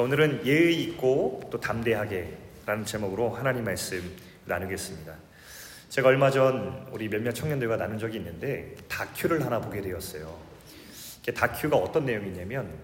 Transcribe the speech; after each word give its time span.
자, 0.00 0.04
오늘은 0.04 0.46
예의 0.46 0.82
있고 0.84 1.42
또 1.50 1.60
담대하게 1.60 2.34
라는 2.64 2.86
제목으로 2.86 3.34
하나님 3.34 3.64
말씀 3.64 4.02
나누겠습니다. 4.46 5.14
제가 5.90 6.08
얼마 6.08 6.30
전 6.30 6.88
우리 6.90 7.06
몇몇 7.06 7.32
청년들과 7.32 7.76
나눈 7.76 7.98
적이 7.98 8.16
있는데 8.16 8.74
다큐를 8.88 9.44
하나 9.44 9.60
보게 9.60 9.82
되었어요. 9.82 10.34
다큐가 11.36 11.76
어떤 11.76 12.06
내용이냐면 12.06 12.78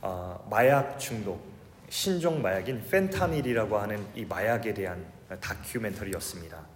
어, 0.00 0.44
마약 0.50 0.98
중독, 0.98 1.40
신종 1.88 2.42
마약인 2.42 2.82
펜타닐이라고 2.90 3.78
하는 3.78 4.04
이 4.16 4.24
마약에 4.24 4.74
대한 4.74 5.06
다큐멘터리였습니다. 5.40 6.66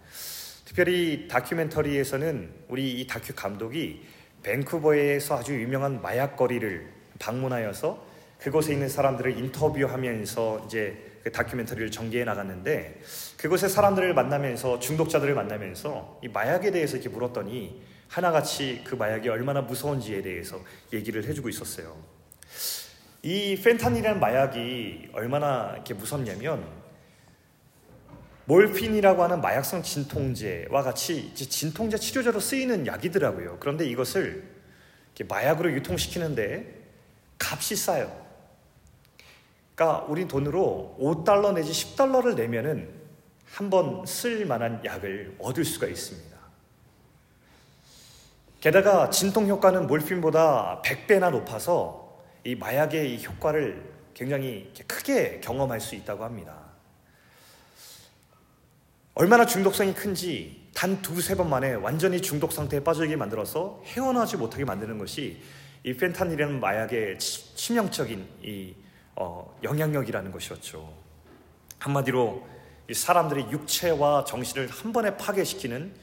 특별히 0.66 1.26
다큐멘터리에서는 1.26 2.48
우리 2.68 3.00
이 3.00 3.08
다큐 3.08 3.34
감독이 3.34 4.06
밴쿠버에서 4.44 5.38
아주 5.38 5.60
유명한 5.60 6.00
마약 6.00 6.36
거리를 6.36 6.88
방문하여서 7.18 8.09
그곳에 8.40 8.72
있는 8.72 8.88
사람들을 8.88 9.36
인터뷰하면서 9.38 10.64
이제 10.66 11.10
그 11.22 11.30
다큐멘터리를 11.30 11.90
전개해 11.90 12.24
나갔는데 12.24 13.00
그곳의 13.36 13.68
사람들을 13.68 14.14
만나면서 14.14 14.78
중독자들을 14.78 15.34
만나면서 15.34 16.20
이 16.24 16.28
마약에 16.28 16.70
대해서 16.70 16.96
이렇게 16.96 17.10
물었더니 17.10 17.82
하나같이 18.08 18.82
그 18.84 18.94
마약이 18.94 19.28
얼마나 19.28 19.60
무서운지에 19.60 20.22
대해서 20.22 20.58
얘기를 20.92 21.24
해주고 21.24 21.50
있었어요. 21.50 21.96
이 23.22 23.60
펜타닐이라는 23.62 24.18
마약이 24.18 25.10
얼마나 25.12 25.72
이렇게 25.74 25.92
무섭냐면 25.92 26.66
몰핀이라고 28.46 29.22
하는 29.22 29.40
마약성 29.42 29.82
진통제와 29.82 30.82
같이 30.82 31.34
진통제 31.34 31.98
치료제로 31.98 32.40
쓰이는 32.40 32.86
약이더라고요. 32.86 33.58
그런데 33.60 33.86
이것을 33.86 34.42
마약으로 35.28 35.70
유통시키는데 35.72 36.80
값이 37.38 37.76
싸요. 37.76 38.29
그러니까 39.80 40.04
우리 40.10 40.28
돈으로 40.28 40.94
5달러 41.00 41.54
내지 41.54 41.72
10달러를 41.72 42.34
내면은 42.34 43.00
한 43.50 43.70
번 43.70 44.04
쓸 44.04 44.44
만한 44.44 44.84
약을 44.84 45.36
얻을 45.38 45.64
수가 45.64 45.86
있습니다. 45.86 46.36
게다가 48.60 49.08
진통 49.08 49.48
효과는 49.48 49.86
몰핀보다 49.86 50.82
100배나 50.84 51.30
높아서 51.30 52.20
이 52.44 52.54
마약의 52.54 53.14
이 53.14 53.24
효과를 53.24 53.90
굉장히 54.12 54.70
크게 54.86 55.40
경험할 55.40 55.80
수 55.80 55.94
있다고 55.94 56.24
합니다. 56.24 56.58
얼마나 59.14 59.46
중독성이 59.46 59.94
큰지 59.94 60.68
단 60.74 61.00
두세 61.00 61.34
번 61.36 61.48
만에 61.48 61.72
완전히 61.72 62.20
중독 62.20 62.52
상태에 62.52 62.80
빠지게 62.84 63.16
만들어서 63.16 63.82
헤어나지 63.86 64.36
못하게 64.36 64.66
만드는 64.66 64.98
것이 64.98 65.40
이 65.84 65.94
펜타닐이라는 65.94 66.60
마약의 66.60 67.18
치명적인 67.18 68.28
이 68.42 68.74
어, 69.16 69.58
영향력이라는 69.62 70.32
것이었죠. 70.32 70.92
한마디로 71.78 72.46
사람들의 72.92 73.50
육체와 73.50 74.24
정신을 74.24 74.68
한 74.68 74.92
번에 74.92 75.16
파괴시키는 75.16 75.94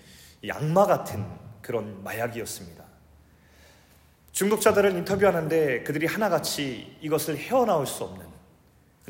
악마 0.51 0.85
같은 0.85 1.25
그런 1.61 2.03
마약이었습니다. 2.03 2.83
중독자들을 4.31 4.91
인터뷰하는데 4.91 5.83
그들이 5.83 6.05
하나같이 6.05 6.97
이것을 7.01 7.37
헤어나올 7.37 7.87
수 7.87 8.03
없는 8.03 8.25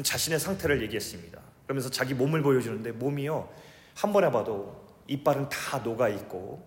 자신의 0.01 0.39
상태를 0.39 0.81
얘기했습니다. 0.83 1.39
그러면서 1.65 1.89
자기 1.89 2.13
몸을 2.13 2.41
보여주는데 2.41 2.93
몸이요 2.93 3.49
한 3.93 4.13
번에 4.13 4.31
봐도 4.31 4.87
이빨은 5.07 5.49
다 5.49 5.79
녹아 5.79 6.07
있고 6.09 6.65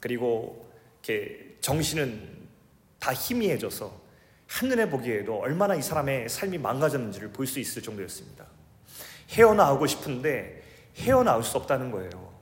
그리고 0.00 0.68
이렇게 1.02 1.56
정신은 1.60 2.48
다 2.98 3.12
희미해져서 3.12 4.05
한눈에 4.46 4.88
보기에도 4.88 5.38
얼마나 5.40 5.74
이 5.74 5.82
사람의 5.82 6.28
삶이 6.28 6.58
망가졌는지를 6.58 7.30
볼 7.32 7.46
수 7.46 7.58
있을 7.60 7.82
정도였습니다. 7.82 8.46
헤어나오고 9.30 9.86
싶은데 9.86 10.62
헤어나올 10.96 11.42
수 11.42 11.56
없다는 11.58 11.90
거예요. 11.90 12.32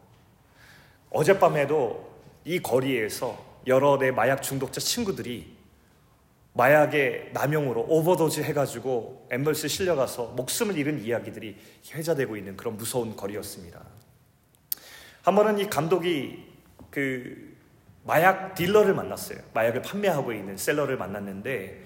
어젯밤에도 1.11 2.13
이 2.45 2.61
거리에서 2.61 3.43
여러 3.67 3.99
내 3.99 4.11
마약 4.11 4.43
중독자 4.43 4.81
친구들이 4.81 5.55
마약의 6.53 7.31
남용으로 7.33 7.87
오버도즈 7.89 8.43
해가지고 8.43 9.27
엠벌스 9.31 9.67
실려가서 9.67 10.27
목숨을 10.37 10.77
잃은 10.77 11.03
이야기들이 11.03 11.57
회자되고 11.93 12.37
있는 12.37 12.57
그런 12.57 12.77
무서운 12.77 13.17
거리였습니다. 13.17 13.81
한 15.23 15.35
번은 15.35 15.59
이 15.59 15.69
감독이 15.69 16.45
그 16.91 17.57
마약 18.05 18.55
딜러를 18.55 18.95
만났어요. 18.95 19.39
마약을 19.55 19.83
판매하고 19.83 20.33
있는 20.33 20.57
셀러를 20.57 20.97
만났는데 20.97 21.83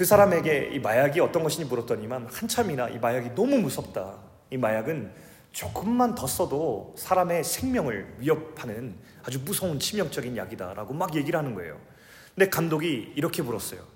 그 0.00 0.06
사람에게 0.06 0.70
이 0.72 0.78
마약이 0.78 1.20
어떤 1.20 1.42
것인지 1.42 1.68
물었더니만 1.68 2.28
한참이나 2.32 2.88
이 2.88 2.98
마약이 2.98 3.34
너무 3.34 3.58
무섭다. 3.58 4.16
이 4.48 4.56
마약은 4.56 5.12
조금만 5.52 6.14
더 6.14 6.26
써도 6.26 6.94
사람의 6.96 7.44
생명을 7.44 8.14
위협하는 8.16 8.96
아주 9.22 9.40
무서운 9.40 9.78
치명적인 9.78 10.38
약이다라고 10.38 10.94
막 10.94 11.14
얘기를 11.14 11.38
하는 11.38 11.54
거예요. 11.54 11.78
근데 12.34 12.48
감독이 12.48 13.12
이렇게 13.14 13.42
물었어요. 13.42 13.86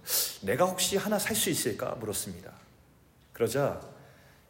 내가 0.42 0.66
혹시 0.66 0.98
하나 0.98 1.18
살 1.18 1.34
수 1.34 1.48
있을까? 1.48 1.94
물었습니다. 1.94 2.52
그러자 3.32 3.80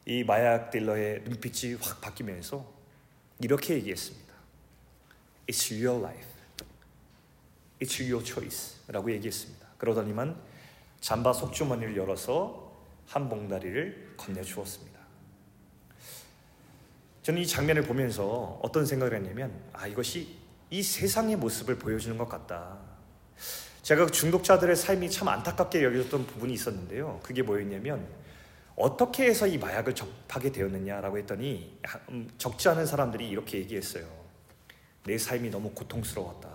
이 0.05 0.25
마약 0.25 0.71
딜러의 0.71 1.21
눈빛이 1.23 1.75
확 1.75 2.01
바뀌면서 2.01 2.69
이렇게 3.39 3.75
얘기했습니다. 3.75 4.33
It's 5.47 5.71
your 5.71 6.03
life. 6.05 6.29
It's 7.79 8.01
your 8.01 8.25
choice. 8.25 8.75
라고 8.89 9.09
얘기했습니다. 9.09 9.65
그러더니만 9.77 10.35
잠바 11.05 11.33
속주머니를 11.33 11.95
열어서 11.97 12.73
한 13.05 13.29
봉다리를 13.29 14.15
건네주었습니다. 14.17 14.99
저는 17.21 17.43
이 17.43 17.45
장면을 17.45 17.83
보면서 17.83 18.59
어떤 18.63 18.87
생각을 18.87 19.13
했냐면, 19.13 19.53
아, 19.71 19.85
이것이 19.85 20.35
이 20.71 20.81
세상의 20.81 21.35
모습을 21.35 21.77
보여주는 21.77 22.17
것 22.17 22.27
같다. 22.27 22.79
제가 23.83 24.07
중독자들의 24.07 24.75
삶이 24.75 25.11
참 25.11 25.27
안타깝게 25.27 25.83
여겨졌던 25.83 26.25
부분이 26.25 26.53
있었는데요. 26.53 27.19
그게 27.21 27.43
뭐였냐면, 27.43 28.07
어떻게 28.75 29.25
해서 29.25 29.45
이 29.45 29.59
마약을 29.59 29.93
접하게 29.93 30.51
되었느냐라고 30.51 31.19
했더니, 31.19 31.79
음, 32.09 32.27
적지 32.39 32.67
않은 32.69 32.87
사람들이 32.87 33.29
이렇게 33.29 33.59
얘기했어요. 33.59 34.07
내 35.03 35.19
삶이 35.19 35.51
너무 35.51 35.69
고통스러웠다. 35.69 36.49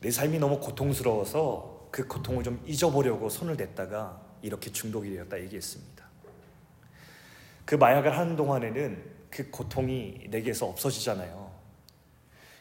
내 0.00 0.10
삶이 0.10 0.38
너무 0.38 0.60
고통스러워서 0.60 1.75
그 1.96 2.06
고통을 2.06 2.44
좀 2.44 2.62
잊어보려고 2.66 3.30
손을 3.30 3.56
댔다가 3.56 4.20
이렇게 4.42 4.70
중독이 4.70 5.14
되었다 5.14 5.40
얘기했습니다. 5.40 6.04
그 7.64 7.74
마약을 7.74 8.18
하는 8.18 8.36
동안에는 8.36 9.02
그 9.30 9.50
고통이 9.50 10.26
내게서 10.28 10.66
없어지잖아요. 10.66 11.50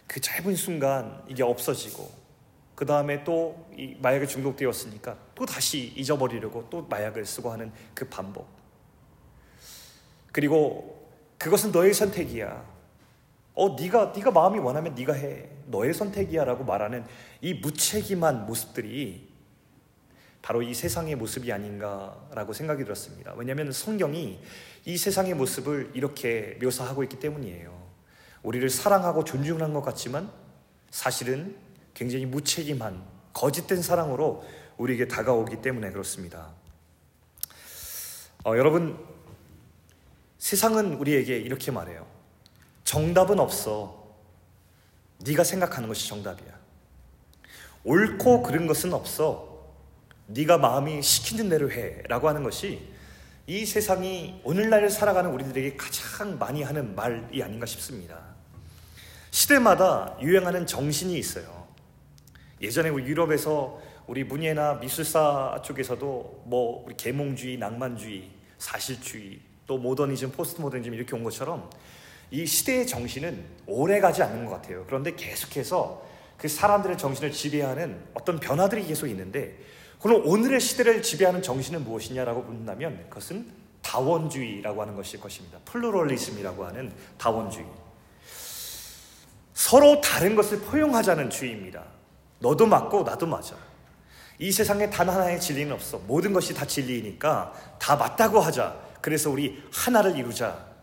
그 0.07 0.22
짧은 0.22 0.56
순간 0.56 1.22
이게 1.28 1.44
없어지고 1.44 2.09
그 2.75 2.85
다음에 2.85 3.25
또 3.25 3.68
이 3.78 3.97
마약에 4.00 4.25
중독되었으니까 4.25 5.18
또 5.35 5.46
다시 5.46 5.91
잊어버리려고 5.97 6.69
또 6.69 6.84
마약을 6.84 7.25
쓰고 7.25 7.52
하는 7.52 7.73
그 7.94 8.07
반복. 8.07 8.47
그리고 10.31 11.12
그것은 11.38 11.73
너의 11.73 11.94
선택이야. 11.94 12.75
어, 13.56 13.76
네가 13.80 14.14
네가 14.16 14.32
마음이 14.32 14.60
원하면 14.60 14.94
네가 14.96 15.14
해. 15.14 15.50
너의 15.68 15.94
선택이야라고 15.94 16.64
말하는 16.64 17.06
이 17.42 17.56
무책임한 17.56 18.46
모습들이 18.46 19.34
바로 20.42 20.62
이 20.62 20.76
세상의 20.76 21.16
모습이 21.16 21.52
아닌가라고 21.52 22.54
생각이 22.54 22.84
들었습니다. 22.84 23.34
왜냐하면 23.36 23.72
성경이 23.72 24.40
이 24.86 24.98
세상의 24.98 25.34
모습을 25.34 25.92
이렇게 25.96 26.60
묘사하고 26.62 27.02
있기 27.04 27.20
때문이에요. 27.20 27.84
우리를 28.44 28.70
사랑하고 28.70 29.24
존중하는 29.24 29.74
것 29.74 29.82
같지만 29.82 30.30
사실은 30.92 31.56
굉장히 31.96 32.28
무책임한 32.28 33.04
거짓된 33.34 33.82
사랑으로 33.82 34.44
우리에게 34.78 35.08
다가오기 35.08 35.64
때문에 35.64 35.90
그렇습니다. 35.90 36.52
어, 38.44 38.56
여러분 38.56 39.03
세상은 40.38 40.94
우리에게 40.94 41.38
이렇게 41.38 41.72
말해요. 41.72 42.15
정답은 42.85 43.40
없어. 43.40 44.05
네가 45.20 45.43
생각하는 45.43 45.90
것이 45.90 46.08
정답이야. 46.08 46.53
옳고 47.84 48.43
그른 48.43 48.67
것은 48.67 48.93
없어. 48.93 49.73
네가 50.28 50.59
마음이 50.59 51.02
시키는 51.02 51.49
대로 51.49 51.70
해라고 51.72 52.29
하는 52.29 52.43
것이 52.43 52.87
이 53.47 53.66
세상이 53.66 54.41
오늘날 54.43 54.90
살아가는 54.90 55.29
우리들에게 55.32 55.76
가장 55.76 56.40
많이 56.40 56.64
하는 56.64 56.96
말이 56.96 57.43
아닌가 57.43 57.66
싶습니다. 57.66 58.20
시대마다 59.31 60.17
유행하는 60.22 60.66
정신이 60.66 61.17
있어요. 61.17 61.67
예전에 62.61 62.90
우리 62.90 63.05
유럽에서 63.05 63.81
우리 64.08 64.23
문예나 64.23 64.76
미술사 64.76 65.61
쪽에서도 65.64 66.43
뭐 66.46 66.88
계몽주의, 66.97 67.58
낭만주의, 67.58 68.29
사실주의, 68.58 69.40
또 69.67 69.78
모더니즘, 69.78 70.31
포스트 70.31 70.61
모더니즘 70.61 70.93
이렇게 70.93 71.16
온 71.16 71.23
것처럼 71.23 71.70
이 72.32 72.46
시대의 72.46 72.88
정신은 72.88 73.44
오래 73.68 74.00
가지 74.00 74.24
않는 74.24 74.46
것 74.46 74.52
같아요. 74.52 74.84
그런데 74.88 75.16
계속해서 75.16 76.06
그 76.38 76.48
사람들의 76.48 76.98
정신을 76.98 77.32
지배하는 77.32 78.00
어떤 78.14 78.40
변화들이 78.40 78.86
계속 78.86 79.08
있는데 79.08 79.58
그럼 80.02 80.22
오늘의 80.26 80.60
시대를 80.60 81.02
지배하는 81.02 81.42
정신은 81.42 81.84
무엇이냐라고 81.84 82.42
묻는다면 82.42 83.06
그것은 83.10 83.50
다원주의라고 83.82 84.82
하는 84.82 84.96
것일 84.96 85.20
것입니다. 85.20 85.60
플루럴리즘이라고 85.66 86.66
하는 86.66 86.92
다원주의. 87.18 87.66
서로 89.54 90.02
다른 90.02 90.36
것을 90.36 90.60
포용하자는 90.60 91.30
주의입니다. 91.30 91.84
너도 92.40 92.66
맞고 92.66 93.04
나도 93.04 93.26
맞아. 93.26 93.56
이 94.38 94.52
세상에 94.52 94.90
단 94.90 95.08
하나의 95.08 95.40
진리는 95.40 95.72
없어. 95.72 95.98
모든 96.00 96.34
것이 96.34 96.54
다 96.54 96.66
진리이니까 96.66 97.54
다 97.80 97.96
맞다고 97.96 98.40
하자. 98.40 98.78
그래서 99.02 99.30
우리 99.30 99.64
하나를 99.72 100.18
이루자. 100.18 100.75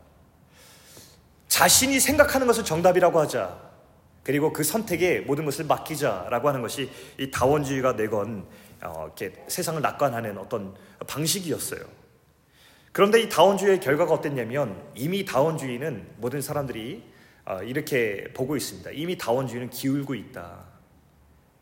자신이 1.52 2.00
생각하는 2.00 2.46
것을 2.46 2.64
정답이라고 2.64 3.20
하자. 3.20 3.60
그리고 4.22 4.54
그 4.54 4.64
선택에 4.64 5.20
모든 5.20 5.44
것을 5.44 5.66
맡기자라고 5.66 6.48
하는 6.48 6.62
것이 6.62 6.90
이 7.18 7.30
다원주의가 7.30 7.94
내건 7.94 8.46
어, 8.82 9.04
이렇게 9.04 9.44
세상을 9.48 9.82
낙관하는 9.82 10.38
어떤 10.38 10.74
방식이었어요. 11.06 11.80
그런데 12.92 13.20
이 13.20 13.28
다원주의의 13.28 13.80
결과가 13.80 14.14
어땠냐면 14.14 14.82
이미 14.94 15.26
다원주의는 15.26 16.14
모든 16.16 16.40
사람들이 16.40 17.04
어, 17.44 17.62
이렇게 17.62 18.32
보고 18.32 18.56
있습니다. 18.56 18.90
이미 18.92 19.18
다원주의는 19.18 19.68
기울고 19.68 20.14
있다. 20.14 20.64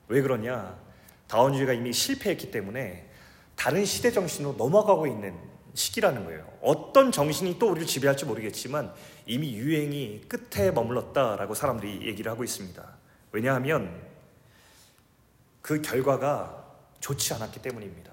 왜 0.07 0.23
그러냐? 0.23 0.79
다원주의가 1.27 1.73
이미 1.73 1.93
실패했기 1.93 2.53
때문에 2.53 3.09
다른 3.57 3.85
시대 3.85 4.13
정신으로 4.13 4.55
넘어가고 4.57 5.09
있는 5.09 5.50
시기라는 5.81 6.25
거예요. 6.27 6.47
어떤 6.61 7.11
정신이 7.11 7.59
또 7.59 7.71
우리를 7.71 7.87
지배할지 7.87 8.27
모르겠지만 8.27 8.93
이미 9.27 9.55
유행이 9.55 10.23
끝에 10.29 10.71
머물렀다라고 10.71 11.55
사람들이 11.55 12.07
얘기를 12.07 12.31
하고 12.31 12.45
있습니다. 12.45 12.85
왜냐하면 13.33 13.99
그 15.63 15.81
결과가 15.81 16.65
좋지 17.01 17.33
않았기 17.35 17.63
때문입니다. 17.63 18.11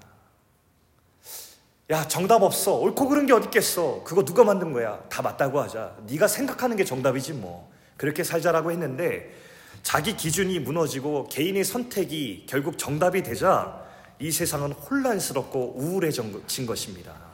야 1.90 2.06
정답 2.06 2.42
없어 2.42 2.76
옳고 2.76 3.08
그른 3.08 3.26
게 3.26 3.32
어디 3.32 3.46
있겠어 3.46 4.02
그거 4.04 4.22
누가 4.22 4.44
만든 4.44 4.74
거야 4.74 5.00
다 5.08 5.22
맞다고 5.22 5.58
하자 5.58 5.96
네가 6.06 6.28
생각하는 6.28 6.76
게 6.76 6.84
정답이지 6.84 7.32
뭐 7.32 7.72
그렇게 7.96 8.24
살자라고 8.24 8.70
했는데 8.72 9.34
자기 9.82 10.14
기준이 10.14 10.58
무너지고 10.58 11.28
개인의 11.28 11.64
선택이 11.64 12.44
결국 12.46 12.76
정답이 12.76 13.22
되자 13.22 13.82
이 14.18 14.30
세상은 14.30 14.72
혼란스럽고 14.72 15.78
우울해진 15.78 16.66
것입니다 16.66 17.27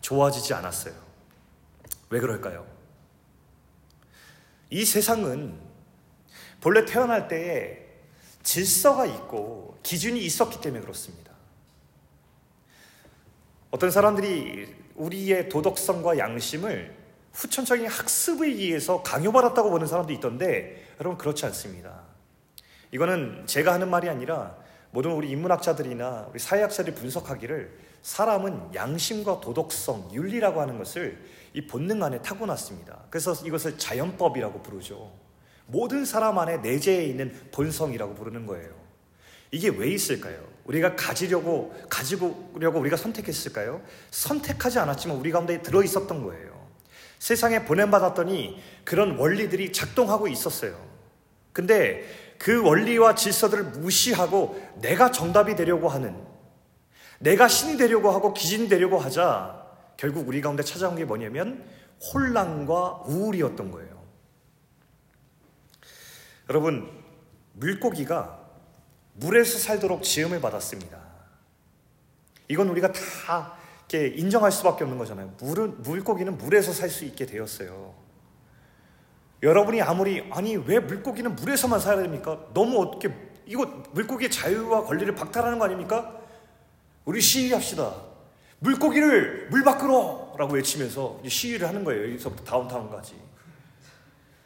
좋아지지 0.00 0.54
않았어요 0.54 0.94
왜 2.10 2.20
그럴까요? 2.20 2.66
이 4.70 4.84
세상은 4.84 5.58
본래 6.60 6.84
태어날 6.84 7.28
때에 7.28 7.78
질서가 8.42 9.06
있고 9.06 9.78
기준이 9.82 10.20
있었기 10.20 10.60
때문에 10.60 10.82
그렇습니다. 10.82 11.30
어떤 13.70 13.90
사람들이 13.90 14.74
우리의 14.96 15.48
도덕성과 15.48 16.18
양심을 16.18 16.96
후천적인 17.32 17.86
학습에 17.86 18.48
의해서 18.48 19.02
강요받았다고 19.02 19.70
보는 19.70 19.86
사람도 19.86 20.12
있던데 20.14 20.94
여러분 21.00 21.16
그렇지 21.16 21.46
않습니다. 21.46 22.02
이거는 22.92 23.46
제가 23.46 23.72
하는 23.72 23.88
말이 23.88 24.08
아니라 24.08 24.56
모든 24.90 25.12
우리 25.12 25.30
인문학자들이나 25.30 26.28
우리 26.30 26.38
사회학자들이 26.38 26.94
분석하기를 26.94 27.78
사람은 28.02 28.74
양심과 28.74 29.40
도덕성, 29.40 30.10
윤리라고 30.12 30.60
하는 30.60 30.78
것을 30.78 31.18
이 31.52 31.66
본능 31.66 32.02
안에 32.02 32.22
타고났습니다. 32.22 33.04
그래서 33.10 33.34
이것을 33.44 33.78
자연법이라고 33.78 34.62
부르죠. 34.62 35.12
모든 35.66 36.04
사람 36.04 36.38
안에 36.38 36.58
내재해 36.58 37.04
있는 37.04 37.32
본성이라고 37.52 38.14
부르는 38.14 38.46
거예요. 38.46 38.70
이게 39.52 39.68
왜 39.68 39.88
있을까요? 39.88 40.48
우리가 40.64 40.96
가지려고, 40.96 41.74
가지려고 41.88 42.78
우리가 42.80 42.96
선택했을까요? 42.96 43.82
선택하지 44.10 44.78
않았지만 44.78 45.16
우리 45.16 45.30
가운데 45.30 45.62
들어 45.62 45.82
있었던 45.82 46.24
거예요. 46.24 46.50
세상에 47.18 47.64
보냄 47.64 47.90
받았더니 47.90 48.60
그런 48.84 49.16
원리들이 49.16 49.72
작동하고 49.72 50.28
있었어요. 50.28 50.80
근데 51.52 52.04
그 52.40 52.62
원리와 52.66 53.16
질서들을 53.16 53.64
무시하고 53.64 54.58
내가 54.80 55.10
정답이 55.10 55.56
되려고 55.56 55.90
하는, 55.90 56.16
내가 57.18 57.48
신이 57.48 57.76
되려고 57.76 58.10
하고 58.10 58.32
기진이 58.32 58.66
되려고 58.70 58.98
하자 58.98 59.62
결국 59.98 60.26
우리 60.26 60.40
가운데 60.40 60.62
찾아온 60.62 60.96
게 60.96 61.04
뭐냐면 61.04 61.62
혼란과 62.02 63.02
우울이었던 63.04 63.70
거예요. 63.70 64.02
여러분, 66.48 66.90
물고기가 67.52 68.40
물에서 69.12 69.58
살도록 69.58 70.02
지음을 70.02 70.40
받았습니다. 70.40 70.98
이건 72.48 72.70
우리가 72.70 72.90
다 72.90 73.52
이렇게 73.90 74.16
인정할 74.16 74.50
수밖에 74.50 74.84
없는 74.84 74.96
거잖아요. 74.96 75.34
물은, 75.42 75.82
물고기는 75.82 76.38
물에서 76.38 76.72
살 76.72 76.88
수 76.88 77.04
있게 77.04 77.26
되었어요. 77.26 77.99
여러분이 79.42 79.80
아무리, 79.80 80.22
아니, 80.30 80.56
왜 80.56 80.78
물고기는 80.78 81.34
물에서만 81.34 81.80
살아야 81.80 82.02
됩니까? 82.02 82.38
너무 82.52 82.80
어떻게, 82.82 83.10
이거 83.46 83.64
물고기의 83.92 84.30
자유와 84.30 84.84
권리를 84.84 85.14
박탈하는 85.14 85.58
거 85.58 85.64
아닙니까? 85.64 86.14
우리 87.04 87.20
시위합시다. 87.20 87.94
물고기를 88.58 89.48
물 89.50 89.64
밖으로! 89.64 90.34
라고 90.38 90.54
외치면서 90.54 91.20
시위를 91.26 91.66
하는 91.68 91.84
거예요. 91.84 92.04
여기서부터 92.04 92.44
다운타운까지. 92.44 93.14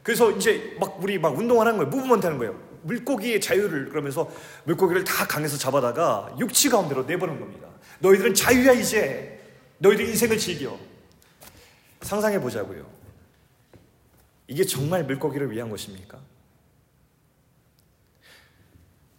그래서 0.03 0.31
이제 0.33 0.77
막 0.79 0.99
우리 1.01 1.19
막 1.19 1.37
운동하는 1.37 1.77
거예요. 1.77 1.89
무브먼트 1.89 2.27
하는 2.27 2.39
거예요. 2.39 2.59
물고기의 2.83 3.41
자유를 3.41 3.89
그러면서 3.89 4.31
물고기를 4.65 5.03
다 5.05 5.27
강에서 5.27 5.57
잡아다가 5.57 6.35
육지 6.39 6.69
가운데로 6.69 7.05
내보는 7.05 7.41
겁니다. 7.41 7.69
너희들은 8.01 8.35
자유야 8.35 8.73
이제. 8.73 9.41
너희들 9.79 10.07
인생을 10.09 10.39
즐겨. 10.39 10.79
상상해 12.03 12.41
보자고요. 12.41 12.85
이게 14.47 14.65
정말 14.65 15.05
물고기를 15.05 15.51
위한 15.51 15.71
것입니까? 15.71 16.19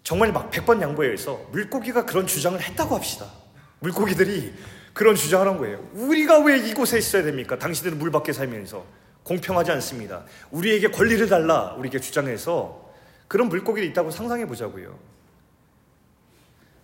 정말 0.04 0.32
막 0.32 0.52
100번 0.52 0.82
양보해서 0.82 1.48
물고기가 1.52 2.06
그런 2.06 2.28
주장을 2.28 2.60
했다고 2.62 2.96
합시다. 2.96 3.32
물고기들이 3.80 4.54
그런 4.94 5.16
주장을 5.16 5.48
한 5.48 5.58
거예요. 5.58 5.80
우리가 5.94 6.40
왜 6.40 6.58
이곳에 6.60 6.98
있어야 7.00 7.24
됩니까? 7.24 7.58
당신들은 7.58 7.98
물 7.98 8.12
밖에 8.12 8.32
살면서. 8.32 8.86
공평하지 9.24 9.72
않습니다. 9.72 10.24
우리에게 10.52 10.90
권리를 10.90 11.28
달라 11.28 11.74
우리에게 11.74 12.00
주장해서 12.00 12.94
그런 13.28 13.50
물고기를 13.50 13.90
있다고 13.90 14.12
상상해 14.12 14.46
보자고요. 14.46 14.98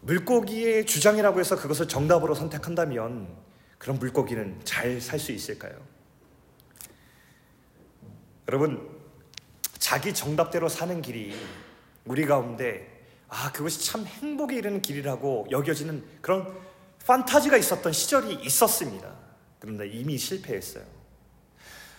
물고기의 0.02 0.88
주장이라고 0.88 1.40
해서 1.40 1.56
그것을 1.56 1.88
정답으로 1.88 2.34
선택한다면 2.34 3.28
그런 3.78 4.00
물고기는 4.00 4.62
잘 4.64 5.00
살 5.00 5.20
수 5.20 5.32
있을까요? 5.32 5.74
여러분, 8.52 8.86
자기 9.80 10.14
정답대로 10.14 10.68
사는 10.68 11.02
길이 11.02 11.34
우리 12.04 12.26
가운데 12.26 12.86
아, 13.30 13.50
그것이 13.54 13.86
참 13.86 14.06
행복에 14.06 14.58
이르는 14.58 14.82
길이라고 14.82 15.48
여겨지는 15.50 16.04
그런 16.20 16.54
판타지가 17.06 17.56
있었던 17.56 17.94
시절이 17.94 18.40
있었습니다. 18.44 19.10
그런데 19.58 19.88
이미 19.88 20.18
실패했어요. 20.18 20.84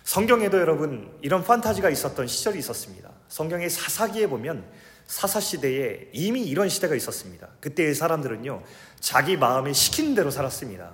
성경에도 0.04 0.58
여러분 0.60 1.16
이런 1.22 1.42
판타지가 1.42 1.88
있었던 1.88 2.26
시절이 2.26 2.58
있었습니다. 2.58 3.10
성경의 3.28 3.70
사사기에 3.70 4.26
보면 4.26 4.70
사사 5.06 5.40
시대에 5.40 6.10
이미 6.12 6.42
이런 6.42 6.68
시대가 6.68 6.94
있었습니다. 6.94 7.48
그때의 7.60 7.94
사람들은요, 7.94 8.62
자기 9.00 9.38
마음에 9.38 9.72
시키는 9.72 10.14
대로 10.14 10.30
살았습니다. 10.30 10.92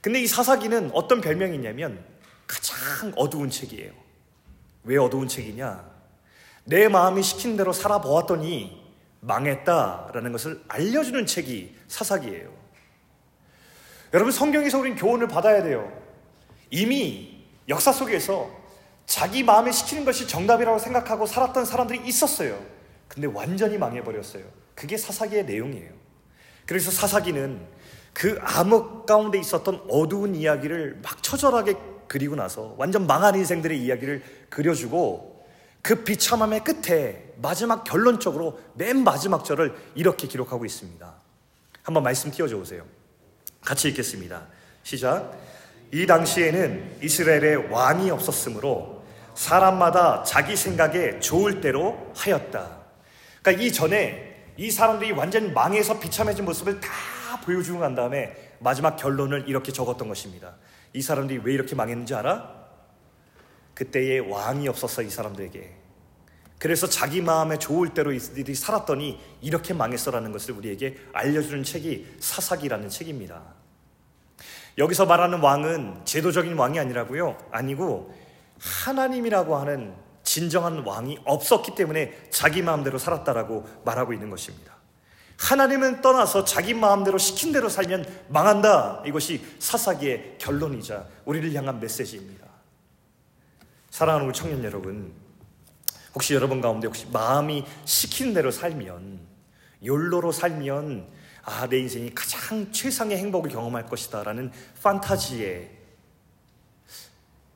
근데 0.00 0.22
이 0.22 0.26
사사기는 0.26 0.92
어떤 0.94 1.20
별명이 1.20 1.56
있냐면 1.56 2.02
가장 2.46 3.12
어두운 3.16 3.50
책이에요. 3.50 4.05
왜 4.86 4.96
어두운 4.96 5.28
책이냐? 5.28 5.84
내 6.64 6.88
마음이 6.88 7.22
시킨 7.22 7.56
대로 7.56 7.72
살아보았더니 7.72 8.84
망했다라는 9.20 10.32
것을 10.32 10.62
알려주는 10.68 11.26
책이 11.26 11.76
사사기예요. 11.88 12.50
여러분 14.14 14.32
성경에서 14.32 14.78
우리는 14.78 14.96
교훈을 14.96 15.28
받아야 15.28 15.62
돼요. 15.62 15.92
이미 16.70 17.44
역사 17.68 17.92
속에서 17.92 18.48
자기 19.04 19.42
마음에 19.42 19.72
시키는 19.72 20.04
것이 20.04 20.26
정답이라고 20.26 20.78
생각하고 20.78 21.26
살았던 21.26 21.64
사람들이 21.64 22.06
있었어요. 22.06 22.60
근데 23.08 23.28
완전히 23.28 23.78
망해버렸어요. 23.78 24.44
그게 24.74 24.96
사사기의 24.96 25.44
내용이에요. 25.46 25.92
그래서 26.64 26.90
사사기는 26.90 27.60
그 28.12 28.38
암흑 28.40 29.06
가운데 29.06 29.38
있었던 29.38 29.86
어두운 29.88 30.34
이야기를 30.34 31.00
막 31.02 31.22
처절하게 31.22 31.76
그리고 32.08 32.36
나서 32.36 32.74
완전 32.78 33.06
망한 33.06 33.34
인생들의 33.34 33.80
이야기를 33.80 34.22
그려주고 34.50 35.44
그 35.82 36.02
비참함의 36.02 36.64
끝에 36.64 37.32
마지막 37.36 37.84
결론적으로 37.84 38.58
맨 38.74 39.04
마지막 39.04 39.44
절을 39.44 39.74
이렇게 39.94 40.26
기록하고 40.26 40.64
있습니다. 40.64 41.14
한번 41.82 42.02
말씀 42.02 42.30
띄워줘 42.30 42.56
보세요. 42.56 42.84
같이 43.64 43.88
읽겠습니다. 43.88 44.46
시작. 44.82 45.32
이 45.92 46.06
당시에는 46.06 46.98
이스라엘에 47.02 47.54
왕이 47.70 48.10
없었으므로 48.10 49.04
사람마다 49.34 50.24
자기 50.24 50.56
생각에 50.56 51.20
좋을 51.20 51.60
대로 51.60 52.12
하였다. 52.16 52.78
그러니까 53.42 53.64
이전에 53.64 54.44
이 54.56 54.70
사람들이 54.70 55.12
완전 55.12 55.52
망해서 55.54 56.00
비참해진 56.00 56.44
모습을 56.44 56.80
다 56.80 56.90
보여주고 57.44 57.78
난 57.78 57.94
다음에 57.94 58.34
마지막 58.58 58.96
결론을 58.96 59.44
이렇게 59.46 59.70
적었던 59.70 60.08
것입니다. 60.08 60.54
이 60.96 61.02
사람들이 61.02 61.40
왜 61.44 61.52
이렇게 61.52 61.74
망했는지 61.74 62.14
알아? 62.14 62.56
그때의 63.74 64.20
왕이 64.20 64.66
없었어, 64.68 65.02
이 65.02 65.10
사람들에게. 65.10 65.76
그래서 66.58 66.86
자기 66.86 67.20
마음에 67.20 67.58
좋을 67.58 67.92
대로 67.92 68.12
이들이 68.12 68.54
살았더니 68.54 69.20
이렇게 69.42 69.74
망했어라는 69.74 70.32
것을 70.32 70.54
우리에게 70.54 70.96
알려주는 71.12 71.64
책이 71.64 72.16
사사기라는 72.18 72.88
책입니다. 72.88 73.42
여기서 74.78 75.04
말하는 75.04 75.40
왕은 75.40 76.06
제도적인 76.06 76.54
왕이 76.54 76.78
아니라고요. 76.80 77.36
아니고 77.50 78.14
하나님이라고 78.58 79.56
하는 79.56 79.94
진정한 80.22 80.78
왕이 80.78 81.18
없었기 81.26 81.74
때문에 81.74 82.28
자기 82.30 82.62
마음대로 82.62 82.96
살았다라고 82.96 83.66
말하고 83.84 84.14
있는 84.14 84.30
것입니다. 84.30 84.75
하나님은 85.38 86.00
떠나서 86.00 86.44
자기 86.44 86.74
마음대로 86.74 87.18
시킨 87.18 87.52
대로 87.52 87.68
살면 87.68 88.04
망한다. 88.28 89.02
이것이 89.06 89.44
사사기의 89.58 90.36
결론이자 90.38 91.06
우리를 91.24 91.52
향한 91.54 91.78
메시지입니다. 91.78 92.46
사랑하는 93.90 94.26
우리 94.26 94.34
청년 94.34 94.62
여러분, 94.64 95.12
혹시 96.14 96.34
여러분 96.34 96.60
가운데 96.60 96.86
혹시 96.86 97.06
마음이 97.12 97.64
시킨 97.84 98.32
대로 98.32 98.50
살면, 98.50 99.20
욜로로 99.84 100.32
살면, 100.32 101.06
아, 101.42 101.68
내 101.68 101.78
인생이 101.78 102.14
가장 102.14 102.72
최상의 102.72 103.18
행복을 103.18 103.50
경험할 103.50 103.86
것이다. 103.86 104.24
라는 104.24 104.50
판타지에 104.82 105.70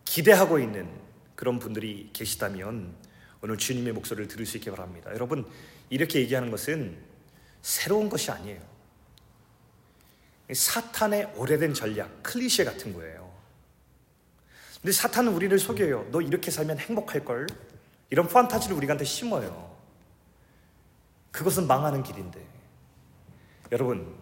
기대하고 0.05 0.59
있는 0.59 0.89
그런 1.35 1.59
분들이 1.59 2.11
계시다면, 2.13 2.95
오늘 3.43 3.57
주님의 3.57 3.95
목소리를 3.95 4.29
들을 4.29 4.45
수 4.45 4.59
있게 4.59 4.71
바랍니다. 4.71 5.11
여러분, 5.15 5.47
이렇게 5.89 6.21
얘기하는 6.21 6.51
것은 6.51 7.10
새로운 7.63 8.09
것이 8.09 8.31
아니에요. 8.31 8.61
사탄의 10.53 11.35
오래된 11.37 11.75
전략, 11.75 12.23
클리셰 12.23 12.65
같은 12.65 12.93
거예요. 12.93 13.31
근데 14.81 14.93
사탄은 14.93 15.33
우리를 15.35 15.59
속여요. 15.59 16.09
너 16.11 16.21
이렇게 16.21 16.51
살면 16.51 16.79
행복할 16.79 17.25
걸? 17.25 17.47
이런 18.09 18.27
판타지를 18.27 18.77
우리한테 18.77 19.05
심어요. 19.05 19.77
그것은 21.31 21.67
망하는 21.67 22.03
길인데. 22.03 22.45
여러분, 23.73 24.17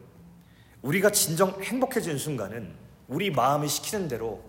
우리가 0.83 1.11
진정 1.11 1.61
행복해지는 1.63 2.19
순간은 2.19 2.75
우리 3.07 3.31
마음이 3.31 3.69
시키는 3.69 4.09
대로 4.09 4.45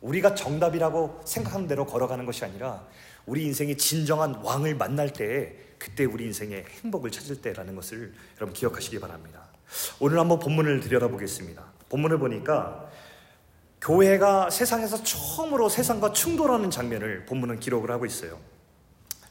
우리가 0.00 0.34
정답이라고 0.34 1.22
생각하는 1.24 1.66
대로 1.68 1.86
걸어가는 1.86 2.26
것이 2.26 2.44
아니라 2.44 2.86
우리 3.24 3.44
인생의 3.44 3.78
진정한 3.78 4.34
왕을 4.34 4.74
만날 4.74 5.12
때에 5.12 5.56
그때 5.82 6.04
우리 6.04 6.26
인생의 6.26 6.64
행복을 6.84 7.10
찾을 7.10 7.42
때라는 7.42 7.74
것을 7.74 8.14
여러분 8.36 8.54
기억하시기 8.54 9.00
바랍니다. 9.00 9.48
오늘 9.98 10.20
한번 10.20 10.38
본문을 10.38 10.78
들여다보겠습니다. 10.78 11.60
본문을 11.88 12.18
보니까 12.18 12.88
교회가 13.80 14.50
세상에서 14.50 15.02
처음으로 15.02 15.68
세상과 15.68 16.12
충돌하는 16.12 16.70
장면을 16.70 17.26
본문은 17.26 17.58
기록을 17.58 17.90
하고 17.90 18.06
있어요. 18.06 18.38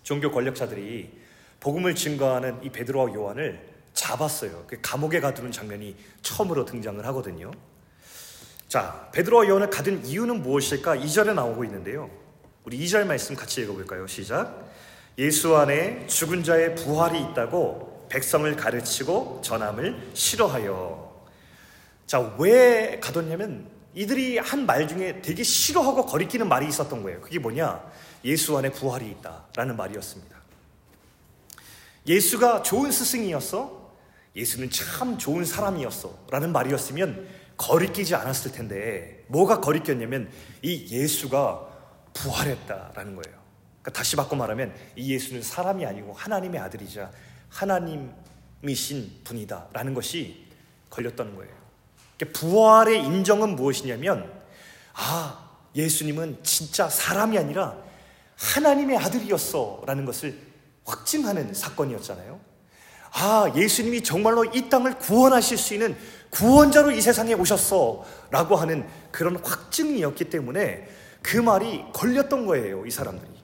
종교 0.04 0.30
권력자들이 0.30 1.22
복음을 1.62 1.96
증거하는 1.96 2.62
이 2.66 2.70
베드로와 2.70 3.14
요한을 3.14 3.70
잡았어요. 3.94 4.66
그 4.68 4.78
감옥에 4.82 5.22
가두는 5.22 5.54
장면이 5.54 5.96
처음으로 6.22 6.66
등장을 6.66 7.06
하거든요. 7.06 7.50
자, 8.68 9.10
베드로와 9.14 9.48
요한을 9.48 9.70
가둔 9.70 10.06
이유는 10.06 10.42
무엇일까? 10.42 10.98
2절에 10.98 11.34
나오고 11.34 11.64
있는데요. 11.64 12.10
우리 12.66 12.78
2절 12.80 13.06
말씀 13.06 13.38
같이 13.38 13.62
읽어볼까요? 13.62 14.06
시작. 14.06 14.71
예수 15.18 15.56
안에 15.56 16.08
죽은 16.08 16.44
자의 16.44 16.76
부활이 16.76 17.20
있다고 17.22 18.08
백성을 18.10 18.54
가르치고 18.56 19.42
전함을 19.44 20.12
싫어하여. 20.14 21.12
자, 22.08 22.36
왜 22.40 23.00
가뒀냐면 23.00 23.70
이들이 23.94 24.38
한 24.38 24.66
말 24.66 24.88
중에 24.88 25.22
되게 25.22 25.44
싫어하고 25.44 26.06
거리끼는 26.06 26.48
말이 26.48 26.68
있었던 26.68 27.04
거예요. 27.04 27.22
그게 27.22 27.40
뭐냐? 27.40 27.82
예수 28.24 28.58
안에 28.58 28.72
부활이 28.72 29.10
있다라는 29.12 29.76
말이었습니다. 29.76 30.36
예수가 32.08 32.64
좋은 32.64 32.92
스승이었어? 32.92 33.92
예수는 34.36 34.70
참 34.70 35.18
좋은 35.18 35.44
사람이었어. 35.46 36.28
라는 36.32 36.52
말이었으면 36.54 37.28
거리끼지 37.58 38.16
않았을 38.16 38.54
텐데, 38.54 39.26
뭐가 39.28 39.60
거리꼈냐면 39.60 40.32
이 40.62 40.88
예수가 40.90 41.68
부활했다라는 42.14 43.16
거예요. 43.16 43.41
그러니까 43.82 43.92
다시 43.92 44.16
바꿔 44.16 44.36
말하면 44.36 44.74
이 44.96 45.14
예수는 45.14 45.42
사람이 45.42 45.86
아니고 45.86 46.14
하나님의 46.14 46.60
아들이자 46.62 47.12
하나님이신 47.50 49.22
분이다라는 49.24 49.94
것이 49.94 50.46
걸렸다는 50.90 51.36
거예요. 51.36 51.52
그러니까 52.18 52.40
부활의 52.40 53.04
인정은 53.04 53.56
무엇이냐면 53.56 54.32
아 54.94 55.50
예수님은 55.76 56.40
진짜 56.44 56.88
사람이 56.90 57.38
아니라 57.38 57.76
하나님의 58.38 58.98
아들이었어라는 58.98 60.06
것을 60.06 60.38
확증하는 60.86 61.54
사건이었잖아요. 61.54 62.40
아 63.14 63.52
예수님이 63.56 64.04
정말로 64.04 64.46
이 64.46 64.70
땅을 64.70 65.00
구원하실 65.00 65.58
수 65.58 65.74
있는 65.74 65.98
구원자로 66.30 66.92
이 66.92 67.02
세상에 67.02 67.34
오셨어 67.34 68.06
라고 68.30 68.56
하는 68.56 68.88
그런 69.12 69.38
확증이었기 69.38 70.30
때문에 70.30 70.88
그 71.22 71.38
말이 71.38 71.84
걸렸던 71.94 72.46
거예요, 72.46 72.86
이 72.86 72.92
사람들이. 72.92 73.41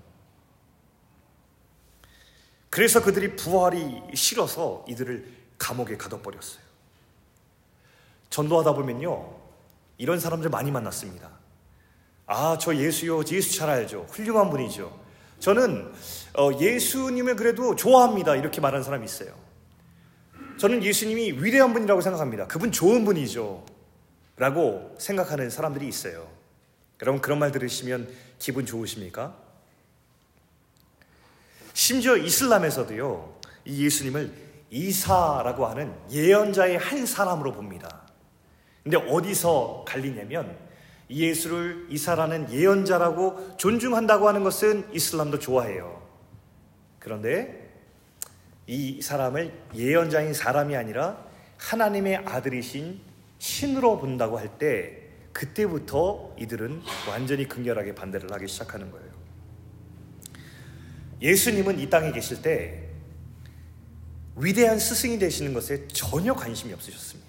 그래서 2.77 3.01
그들이 3.01 3.35
부활이 3.35 4.03
싫어서 4.13 4.85
이들을 4.87 5.25
감옥에 5.57 5.97
가둬버렸어요. 5.97 6.61
전도하다 8.29 8.73
보면요, 8.73 9.35
이런 9.97 10.19
사람들 10.19 10.51
많이 10.51 10.69
만났습니다. 10.69 11.31
아, 12.27 12.59
저 12.61 12.75
예수요, 12.75 13.23
예수 13.31 13.57
잘 13.57 13.71
알죠. 13.71 14.05
훌륭한 14.11 14.51
분이죠. 14.51 14.95
저는 15.39 15.91
어, 16.37 16.51
예수님을 16.59 17.35
그래도 17.35 17.75
좋아합니다. 17.75 18.35
이렇게 18.35 18.61
말하는 18.61 18.83
사람이 18.83 19.05
있어요. 19.05 19.33
저는 20.59 20.83
예수님이 20.83 21.31
위대한 21.43 21.73
분이라고 21.73 22.01
생각합니다. 22.01 22.45
그분 22.45 22.71
좋은 22.71 23.05
분이죠. 23.05 23.65
라고 24.35 24.95
생각하는 24.99 25.49
사람들이 25.49 25.87
있어요. 25.87 26.29
여러분 27.01 27.21
그런 27.21 27.39
말 27.39 27.51
들으시면 27.51 28.07
기분 28.37 28.67
좋으십니까? 28.67 29.46
심지어 31.77 32.17
이슬람에서도요, 32.17 33.39
이 33.65 33.85
예수님을 33.85 34.33
이사라고 34.71 35.67
하는 35.67 35.93
예언자의 36.09 36.79
한 36.79 37.05
사람으로 37.05 37.51
봅니다. 37.51 38.01
근데 38.81 38.97
어디서 38.97 39.85
갈리냐면 39.87 40.57
이 41.07 41.23
예수를 41.23 41.85
이사라는 41.91 42.51
예언자라고 42.51 43.57
존중한다고 43.57 44.27
하는 44.27 44.43
것은 44.43 44.87
이슬람도 44.91 45.37
좋아해요. 45.37 46.01
그런데 46.97 47.69
이 48.65 48.99
사람을 48.99 49.53
예언자인 49.75 50.33
사람이 50.33 50.75
아니라 50.75 51.23
하나님의 51.59 52.23
아들이신 52.25 53.01
신으로 53.37 53.99
본다고 53.99 54.39
할 54.39 54.57
때 54.57 55.03
그때부터 55.31 56.33
이들은 56.39 56.81
완전히 57.07 57.47
극렬하게 57.47 57.93
반대를 57.93 58.33
하기 58.33 58.47
시작하는 58.47 58.89
거예요. 58.89 59.06
예수님은 61.21 61.79
이 61.79 61.89
땅에 61.89 62.11
계실 62.11 62.41
때 62.41 62.83
위대한 64.35 64.77
스승이 64.77 65.17
되시는 65.17 65.53
것에 65.53 65.87
전혀 65.87 66.33
관심이 66.35 66.73
없으셨습니다. 66.73 67.27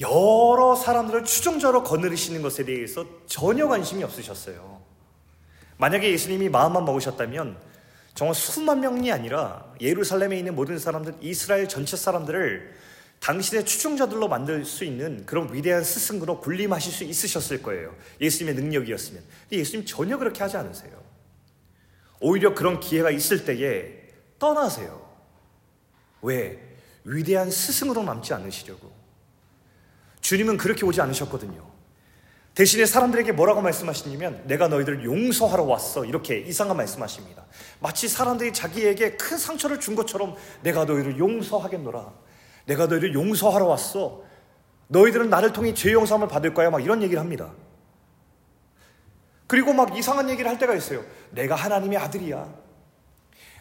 여러 0.00 0.74
사람들을 0.74 1.24
추종자로 1.24 1.84
거느리시는 1.84 2.42
것에 2.42 2.64
대해서 2.64 3.06
전혀 3.26 3.68
관심이 3.68 4.02
없으셨어요. 4.02 4.82
만약에 5.76 6.10
예수님이 6.10 6.48
마음만 6.48 6.84
먹으셨다면 6.84 7.56
정말 8.14 8.34
수만 8.34 8.80
명이 8.80 9.10
아니라 9.12 9.72
예루살렘에 9.80 10.38
있는 10.38 10.54
모든 10.54 10.78
사람들, 10.78 11.16
이스라엘 11.20 11.68
전체 11.68 11.96
사람들을 11.96 12.74
당신의 13.20 13.64
추종자들로 13.64 14.28
만들 14.28 14.64
수 14.64 14.84
있는 14.84 15.24
그런 15.24 15.52
위대한 15.52 15.82
스승으로 15.82 16.40
군림하실 16.40 16.92
수 16.92 17.04
있으셨을 17.04 17.62
거예요. 17.62 17.94
예수님의 18.20 18.54
능력이었으면. 18.54 19.22
근데 19.42 19.56
예수님 19.56 19.86
전혀 19.86 20.18
그렇게 20.18 20.42
하지 20.42 20.56
않으세요. 20.56 21.03
오히려 22.20 22.54
그런 22.54 22.80
기회가 22.80 23.10
있을 23.10 23.44
때에 23.44 24.08
떠나세요. 24.38 25.04
왜? 26.22 26.60
위대한 27.04 27.50
스승으로 27.50 28.02
남지 28.02 28.32
않으시려고. 28.32 28.92
주님은 30.20 30.56
그렇게 30.56 30.86
오지 30.86 31.00
않으셨거든요. 31.00 31.74
대신에 32.54 32.86
사람들에게 32.86 33.32
뭐라고 33.32 33.60
말씀하시냐면 33.62 34.44
내가 34.46 34.68
너희들을 34.68 35.04
용서하러 35.04 35.64
왔어. 35.64 36.04
이렇게 36.04 36.38
이상한 36.38 36.76
말씀하십니다. 36.76 37.44
마치 37.80 38.08
사람들이 38.08 38.52
자기에게 38.52 39.16
큰 39.16 39.36
상처를 39.36 39.80
준 39.80 39.96
것처럼 39.96 40.36
내가 40.62 40.84
너희를 40.84 41.18
용서하겠노라. 41.18 42.12
내가 42.66 42.86
너희를 42.86 43.12
용서하러 43.12 43.66
왔어. 43.66 44.22
너희들은 44.88 45.30
나를 45.30 45.52
통해 45.52 45.74
죄 45.74 45.92
용서함을 45.92 46.28
받을 46.28 46.54
거야. 46.54 46.70
막 46.70 46.82
이런 46.82 47.02
얘기를 47.02 47.20
합니다. 47.20 47.52
그리고 49.46 49.72
막 49.72 49.96
이상한 49.96 50.30
얘기를 50.30 50.50
할 50.50 50.58
때가 50.58 50.74
있어요. 50.74 51.04
내가 51.30 51.54
하나님의 51.54 51.98
아들이야. 51.98 52.64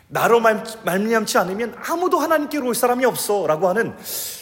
나로 0.08 0.40
말미암지 0.40 1.38
않으면 1.40 1.76
아무도 1.78 2.20
하나님께로 2.20 2.68
올 2.68 2.76
사람이 2.76 3.04
없어 3.06 3.48
라고 3.48 3.68
하는 3.68 3.98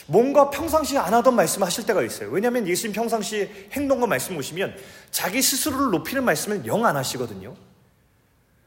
뭔가 0.08 0.50
평상시에 0.50 0.98
안 0.98 1.14
하던 1.14 1.36
말씀을 1.36 1.66
하실 1.66 1.86
때가 1.86 2.04
있어요. 2.04 2.30
왜냐하면 2.30 2.68
예수님 2.68 2.94
평상시에 2.94 3.70
행동과 3.72 4.06
말씀 4.08 4.36
보시면 4.36 4.76
자기 5.12 5.42
스스로를 5.42 5.92
높이는 5.92 6.26
말씀을 6.26 6.66
영 6.66 6.86
안 6.86 6.98
하시거든요. 6.98 7.56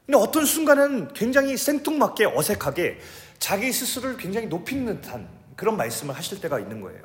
근데 0.05 0.17
어떤 0.17 0.45
순간은 0.45 1.13
굉장히 1.13 1.57
생뚱맞게 1.57 2.25
어색하게 2.25 2.99
자기 3.39 3.71
스스로를 3.71 4.17
굉장히 4.17 4.47
높이는 4.47 5.01
듯한 5.01 5.27
그런 5.55 5.77
말씀을 5.77 6.15
하실 6.15 6.41
때가 6.41 6.59
있는 6.59 6.81
거예요. 6.81 7.01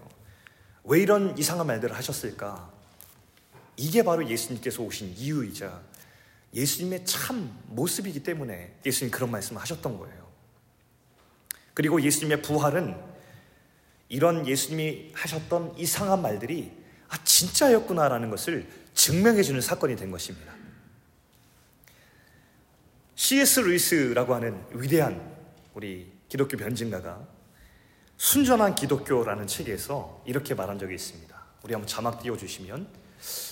왜 0.85 1.01
이런 1.01 1.37
이상한 1.37 1.67
말들을 1.67 1.95
하셨을까? 1.95 2.71
이게 3.81 4.03
바로 4.03 4.29
예수님께서 4.29 4.83
오신 4.83 5.15
이유이자 5.17 5.81
예수님의 6.53 7.07
참 7.07 7.59
모습이기 7.69 8.23
때문에 8.23 8.75
예수님 8.85 9.11
그런 9.11 9.31
말씀을 9.31 9.63
하셨던 9.63 9.99
거예요. 9.99 10.29
그리고 11.73 12.03
예수님의 12.03 12.43
부활은 12.43 12.95
이런 14.11 14.47
예수님이 14.47 15.13
하셨던 15.15 15.79
이상한 15.79 16.21
말들이 16.21 16.73
아, 17.09 17.25
진짜였구나라는 17.25 18.29
것을 18.29 18.69
증명해주는 18.93 19.63
사건이 19.63 19.97
된 19.97 20.11
것입니다. 20.11 20.53
C.S. 23.15 23.61
루이스라고 23.61 24.35
하는 24.35 24.63
위대한 24.73 25.37
우리 25.73 26.13
기독교 26.29 26.59
변증가가 26.59 27.27
순전한 28.19 28.75
기독교라는 28.75 29.47
책에서 29.47 30.23
이렇게 30.27 30.55
말한 30.55 30.79
적이 30.79 30.97
있습니다. 30.97 31.43
우리 31.63 31.73
한번 31.73 31.87
자막 31.87 32.23
띄워주시면 32.23 33.10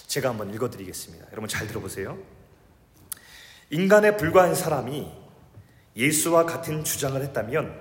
제가 0.09 0.31
한번 0.31 0.53
읽어드리겠습니다. 0.53 1.27
여러분 1.33 1.49
잘 1.49 1.67
들어보세요. 1.67 2.19
인간에 3.71 4.17
불과한 4.17 4.55
사람이 4.55 5.13
예수와 5.95 6.47
같은 6.47 6.83
주장을 6.83 7.21
했다면 7.23 7.79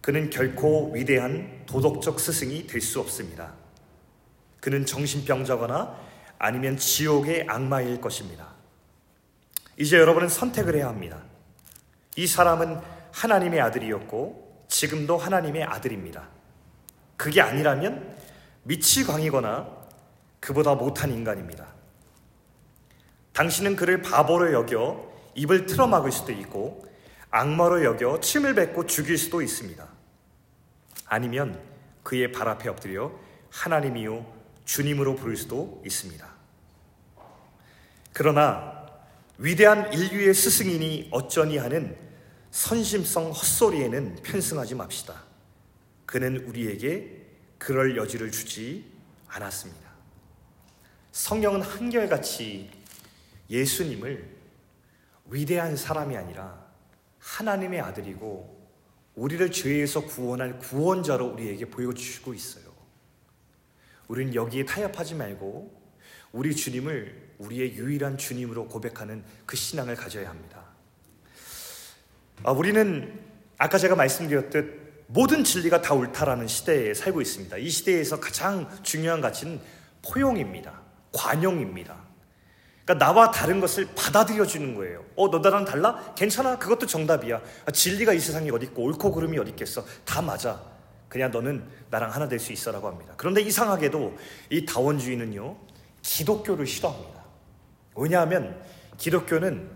그는 0.00 0.28
결코 0.28 0.92
위대한 0.92 1.62
도덕적 1.66 2.18
스승이 2.18 2.66
될 2.66 2.80
수 2.80 3.00
없습니다. 3.00 3.54
그는 4.60 4.84
정신병자거나 4.84 5.96
아니면 6.38 6.76
지옥의 6.76 7.46
악마일 7.48 8.00
것입니다. 8.00 8.54
이제 9.78 9.96
여러분은 9.98 10.28
선택을 10.28 10.74
해야 10.74 10.88
합니다. 10.88 11.22
이 12.16 12.26
사람은 12.26 12.80
하나님의 13.12 13.60
아들이었고 13.60 14.66
지금도 14.68 15.16
하나님의 15.16 15.62
아들입니다. 15.62 16.28
그게 17.16 17.40
아니라면 17.40 18.16
미치광이거나 18.64 19.75
그보다 20.46 20.76
못한 20.76 21.10
인간입니다. 21.10 21.66
당신은 23.32 23.74
그를 23.74 24.00
바보로 24.00 24.52
여겨 24.52 25.12
입을 25.34 25.66
틀어막을 25.66 26.12
수도 26.12 26.30
있고 26.30 26.86
악마로 27.30 27.82
여겨 27.82 28.20
침을 28.20 28.54
뱉고 28.54 28.86
죽일 28.86 29.18
수도 29.18 29.42
있습니다. 29.42 29.84
아니면 31.06 31.60
그의 32.04 32.30
발 32.30 32.48
앞에 32.48 32.68
엎드려 32.68 33.10
하나님이요 33.50 34.24
주님으로 34.64 35.16
부를 35.16 35.36
수도 35.36 35.82
있습니다. 35.84 36.24
그러나 38.12 38.86
위대한 39.38 39.92
인류의 39.92 40.32
스승이니 40.32 41.08
어쩌니 41.10 41.58
하는 41.58 41.98
선심성 42.52 43.32
헛소리에는 43.32 44.18
편승하지 44.22 44.76
맙시다. 44.76 45.24
그는 46.06 46.36
우리에게 46.46 47.26
그럴 47.58 47.96
여지를 47.96 48.30
주지 48.30 48.92
않았습니다. 49.26 49.85
성경은 51.16 51.62
한결같이 51.62 52.68
예수님을 53.48 54.36
위대한 55.30 55.74
사람이 55.74 56.14
아니라 56.14 56.62
하나님의 57.18 57.80
아들이고 57.80 58.68
우리를 59.14 59.50
죄에서 59.50 60.02
구원할 60.02 60.58
구원자로 60.58 61.28
우리에게 61.28 61.70
보여주시고 61.70 62.34
있어요. 62.34 62.64
우리는 64.08 64.34
여기에 64.34 64.66
타협하지 64.66 65.14
말고 65.14 65.74
우리 66.32 66.54
주님을 66.54 67.30
우리의 67.38 67.76
유일한 67.76 68.18
주님으로 68.18 68.68
고백하는 68.68 69.24
그 69.46 69.56
신앙을 69.56 69.96
가져야 69.96 70.28
합니다. 70.28 70.64
아, 72.42 72.52
우리는 72.52 73.18
아까 73.56 73.78
제가 73.78 73.96
말씀드렸듯 73.96 75.06
모든 75.06 75.44
진리가 75.44 75.80
다 75.80 75.94
옳다라는 75.94 76.46
시대에 76.46 76.92
살고 76.92 77.22
있습니다. 77.22 77.56
이 77.56 77.70
시대에서 77.70 78.20
가장 78.20 78.68
중요한 78.82 79.22
가치는 79.22 79.58
포용입니다. 80.02 80.75
관용입니다. 81.16 81.96
그러니까 82.84 83.04
나와 83.04 83.30
다른 83.32 83.58
것을 83.60 83.88
받아들여 83.96 84.46
주는 84.46 84.74
거예요. 84.76 85.04
어, 85.16 85.30
너 85.30 85.38
나랑 85.40 85.64
달라? 85.64 86.14
괜찮아. 86.14 86.58
그것도 86.58 86.86
정답이야. 86.86 87.40
아, 87.66 87.70
진리가 87.72 88.12
이 88.12 88.20
세상에 88.20 88.50
어디 88.50 88.66
있고 88.66 88.84
옳고 88.84 89.12
그름이 89.12 89.38
어디 89.38 89.50
있겠어? 89.50 89.84
다 90.04 90.22
맞아. 90.22 90.60
그냥 91.08 91.30
너는 91.30 91.64
나랑 91.90 92.12
하나 92.12 92.28
될 92.28 92.38
수 92.38 92.52
있어라고 92.52 92.86
합니다. 92.86 93.14
그런데 93.16 93.40
이상하게도 93.40 94.16
이 94.50 94.66
다원주의는요. 94.66 95.56
기독교를 96.02 96.66
싫어합니다. 96.66 97.24
왜냐하면 97.96 98.60
기독교는 98.98 99.68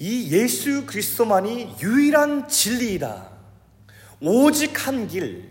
이 0.00 0.30
예수 0.30 0.84
그리스도만이 0.86 1.76
유일한 1.80 2.48
진리이다. 2.48 3.28
오직 4.20 4.86
한 4.86 5.06
길, 5.08 5.48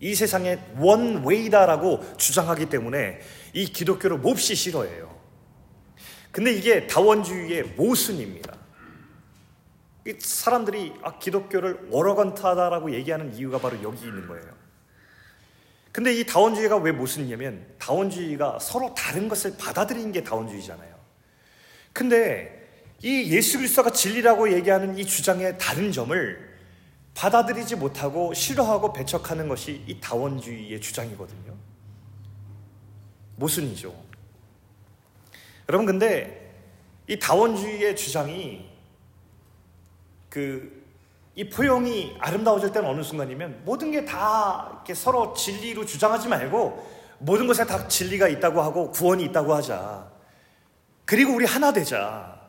이 0.00 0.14
세상의 0.14 0.60
원웨이다라고 0.78 2.16
주장하기 2.18 2.66
때문에 2.66 3.20
이 3.54 3.66
기독교를 3.66 4.18
몹시 4.18 4.54
싫어해요. 4.54 5.14
근데 6.30 6.52
이게 6.52 6.86
다원주의의 6.86 7.62
모순입니다. 7.76 8.52
사람들이 10.18 10.92
아, 11.02 11.18
기독교를 11.18 11.88
워러건트하다라고 11.90 12.92
얘기하는 12.92 13.34
이유가 13.34 13.58
바로 13.58 13.80
여기 13.82 14.04
있는 14.04 14.26
거예요. 14.26 14.44
근데 15.92 16.12
이 16.12 16.26
다원주의가 16.26 16.76
왜 16.78 16.90
모순이냐면 16.90 17.64
다원주의가 17.78 18.58
서로 18.58 18.92
다른 18.94 19.28
것을 19.28 19.56
받아들이는 19.56 20.10
게 20.10 20.24
다원주의잖아요. 20.24 20.92
근데 21.92 22.68
이 23.00 23.30
예수 23.32 23.58
그리스도가 23.58 23.92
진리라고 23.92 24.52
얘기하는 24.52 24.98
이 24.98 25.06
주장의 25.06 25.56
다른 25.58 25.92
점을 25.92 26.54
받아들이지 27.14 27.76
못하고 27.76 28.34
싫어하고 28.34 28.92
배척하는 28.92 29.46
것이 29.46 29.84
이 29.86 30.00
다원주의의 30.00 30.80
주장이거든요. 30.80 31.73
모순이죠. 33.36 33.94
여러분 35.68 35.86
근데 35.86 36.54
이 37.08 37.18
다원주의의 37.18 37.96
주장이 37.96 38.68
그 40.28 40.84
이 41.36 41.48
포용이 41.48 42.16
아름다워질 42.20 42.72
때는 42.72 42.88
어느 42.88 43.02
순간이면 43.02 43.62
모든 43.64 43.90
게 43.90 44.04
다 44.04 44.84
서로 44.94 45.34
진리로 45.34 45.84
주장하지 45.84 46.28
말고 46.28 46.94
모든 47.18 47.46
것에 47.46 47.64
다 47.66 47.88
진리가 47.88 48.28
있다고 48.28 48.60
하고 48.62 48.90
구원이 48.90 49.24
있다고 49.24 49.54
하자. 49.54 50.10
그리고 51.04 51.32
우리 51.32 51.44
하나 51.44 51.72
되자. 51.72 52.40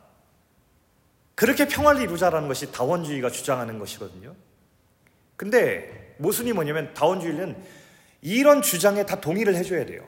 그렇게 1.33 1.67
평화를 1.67 2.01
이루자라는 2.01 2.47
것이 2.47 2.71
다원주의가 2.71 3.29
주장하는 3.29 3.79
것이거든요. 3.79 4.35
근데 5.35 6.15
모순이 6.19 6.53
뭐냐면 6.53 6.93
다원주의는 6.93 7.57
이런 8.21 8.61
주장에 8.61 9.05
다 9.05 9.19
동의를 9.19 9.55
해줘야 9.55 9.85
돼요. 9.85 10.03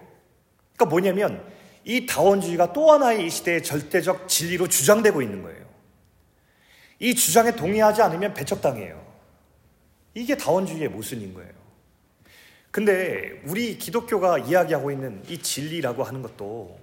그러니까 0.78 0.86
뭐냐면 0.86 1.44
이 1.84 2.06
다원주의가 2.06 2.72
또 2.72 2.92
하나의 2.92 3.26
이 3.26 3.30
시대의 3.30 3.63
절대적 3.63 4.30
진리로 4.30 4.68
주장되고 4.68 5.22
있는 5.22 5.42
거예요. 5.42 5.66
이 7.00 7.16
주장에 7.16 7.56
동의하지 7.56 8.02
않으면 8.02 8.34
배척당해요. 8.34 9.06
이게 10.13 10.38
다원주의의 10.38 10.90
모순인 10.90 11.34
거예요. 11.34 11.52
근데 12.72 13.42
우리 13.46 13.78
기독교가 13.78 14.38
이야기하고 14.38 14.92
있는 14.92 15.24
이 15.28 15.40
진리라고 15.40 16.04
하는 16.04 16.22
것도 16.22 16.80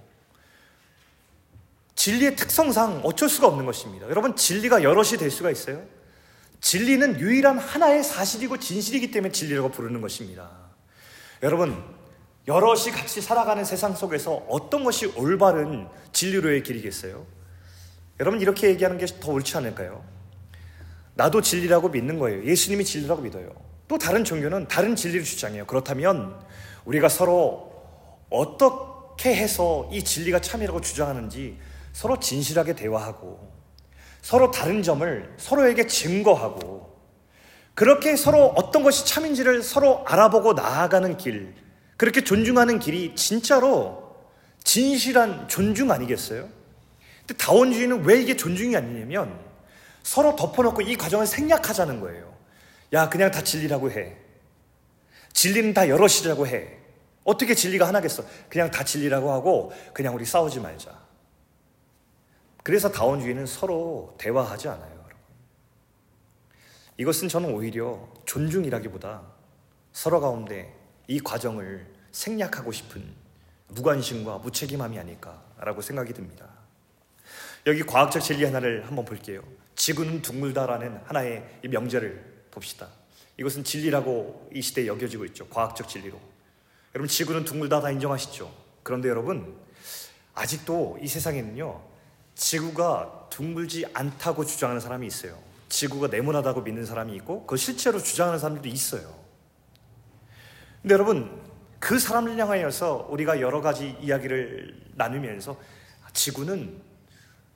진리의 1.95 2.35
특성상 2.35 3.01
어쩔 3.03 3.29
수가 3.29 3.47
없는 3.47 3.65
것입니다. 3.65 4.07
여러분, 4.09 4.35
진리가 4.35 4.83
여럿이 4.83 5.17
될 5.17 5.31
수가 5.31 5.51
있어요? 5.51 5.85
진리는 6.59 7.19
유일한 7.19 7.57
하나의 7.57 8.03
사실이고 8.03 8.57
진실이기 8.57 9.11
때문에 9.11 9.31
진리라고 9.31 9.71
부르는 9.71 10.01
것입니다. 10.01 10.51
여러분, 11.43 11.81
여럿이 12.47 12.91
같이 12.91 13.21
살아가는 13.21 13.63
세상 13.65 13.95
속에서 13.95 14.45
어떤 14.47 14.83
것이 14.83 15.07
올바른 15.15 15.87
진리로의 16.11 16.63
길이겠어요? 16.63 17.25
여러분 18.19 18.39
이렇게 18.39 18.69
얘기하는 18.69 18.97
게 18.97 19.05
더 19.19 19.31
옳지 19.31 19.57
않을까요? 19.57 20.03
나도 21.15 21.41
진리라고 21.41 21.89
믿는 21.89 22.19
거예요. 22.19 22.43
예수님이 22.43 22.83
진리라고 22.85 23.21
믿어요. 23.21 23.49
또 23.87 23.97
다른 23.97 24.23
종교는 24.23 24.67
다른 24.67 24.95
진리를 24.95 25.23
주장해요. 25.23 25.65
그렇다면 25.65 26.39
우리가 26.85 27.09
서로 27.09 27.73
어떻게 28.29 29.35
해서 29.35 29.89
이 29.91 30.03
진리가 30.03 30.39
참이라고 30.39 30.81
주장하는지 30.81 31.57
서로 31.93 32.19
진실하게 32.19 32.75
대화하고 32.75 33.53
서로 34.21 34.51
다른 34.51 34.83
점을 34.83 35.33
서로에게 35.37 35.87
증거하고 35.87 36.93
그렇게 37.73 38.15
서로 38.15 38.47
어떤 38.55 38.83
것이 38.83 39.05
참인지를 39.05 39.61
서로 39.61 40.03
알아보고 40.05 40.53
나아가는 40.53 41.17
길, 41.17 41.53
그렇게 41.97 42.23
존중하는 42.23 42.79
길이 42.79 43.15
진짜로 43.15 44.15
진실한 44.63 45.47
존중 45.47 45.91
아니겠어요? 45.91 46.49
근데 47.19 47.33
다원주의는 47.37 48.03
왜 48.03 48.21
이게 48.21 48.35
존중이 48.35 48.75
아니냐면 48.75 49.39
서로 50.03 50.35
덮어놓고 50.35 50.81
이 50.81 50.95
과정을 50.95 51.25
생략하자는 51.25 51.99
거예요. 51.99 52.35
야, 52.93 53.09
그냥 53.09 53.31
다 53.31 53.43
진리라고 53.43 53.91
해. 53.91 54.15
진리는 55.33 55.73
다 55.73 55.89
여럿이라고 55.89 56.47
해. 56.47 56.77
어떻게 57.23 57.55
진리가 57.55 57.87
하나겠어? 57.87 58.23
그냥 58.49 58.69
다 58.69 58.83
진리라고 58.83 59.31
하고 59.31 59.73
그냥 59.93 60.13
우리 60.13 60.25
싸우지 60.25 60.59
말자. 60.59 61.05
그래서 62.63 62.91
다원주의는 62.91 63.45
서로 63.45 64.15
대화하지 64.19 64.69
않아요, 64.69 64.91
여러분. 64.91 65.11
이것은 66.97 67.27
저는 67.27 67.53
오히려 67.53 68.07
존중이라기보다 68.25 69.23
서로 69.91 70.19
가운데 70.21 70.84
이 71.07 71.19
과정을 71.19 71.85
생략하고 72.11 72.71
싶은 72.71 73.03
무관심과 73.67 74.39
무책임함이 74.39 74.97
아닐까라고 74.99 75.81
생각이 75.81 76.13
듭니다. 76.13 76.47
여기 77.67 77.83
과학적 77.83 78.21
진리 78.21 78.45
하나를 78.45 78.87
한번 78.87 79.05
볼게요. 79.05 79.41
지구는 79.75 80.21
둥글다라는 80.21 81.01
하나의 81.05 81.59
명제를 81.63 82.45
봅시다. 82.51 82.87
이것은 83.37 83.63
진리라고 83.63 84.49
이 84.53 84.61
시대에 84.61 84.87
여겨지고 84.87 85.25
있죠. 85.25 85.47
과학적 85.49 85.89
진리로. 85.89 86.19
여러분, 86.93 87.09
지구는 87.09 87.43
둥글다 87.43 87.81
다 87.81 87.91
인정하시죠? 87.91 88.53
그런데 88.83 89.09
여러분, 89.09 89.57
아직도 90.33 90.99
이 91.01 91.07
세상에는요, 91.07 91.81
지구가 92.35 93.27
둥글지 93.31 93.87
않다고 93.93 94.45
주장하는 94.45 94.79
사람이 94.79 95.05
있어요. 95.07 95.37
지구가 95.67 96.07
네모나다고 96.07 96.61
믿는 96.61 96.85
사람이 96.85 97.13
있고, 97.17 97.45
그 97.45 97.57
실제로 97.57 97.99
주장하는 97.99 98.39
사람들도 98.39 98.69
있어요. 98.69 99.24
근데 100.85 100.93
여러분, 100.93 101.41
그 101.79 101.97
사람을 101.97 102.37
향하여서 102.37 103.07
우리가 103.09 103.41
여러 103.41 103.59
가지 103.59 103.97
이야기를 103.99 104.91
나누면서 104.93 105.59
지구는 106.13 106.79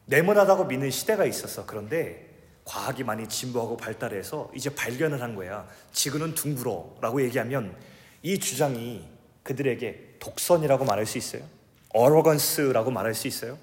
네모나다고 0.08 0.66
믿는 0.66 0.90
시대가 0.90 1.26
있었어. 1.26 1.68
그런데 1.68 2.28
과학이 2.66 3.04
많이 3.04 3.30
진보하고 3.30 3.78
발달해서 3.78 4.52
이제 4.56 4.74
발견을 4.74 5.22
한 5.22 5.36
거야. 5.36 5.68
지구는 5.92 6.34
둥글어. 6.34 6.96
라고 7.02 7.22
얘기하면 7.22 7.76
이 8.24 8.40
주장이 8.40 9.08
그들에게 9.44 10.16
독선이라고 10.20 10.84
말할 10.86 11.06
수 11.06 11.20
있어요? 11.20 11.44
어로건스라고 11.90 12.90
말할 12.90 13.14
수 13.14 13.28
있어요? 13.28 13.60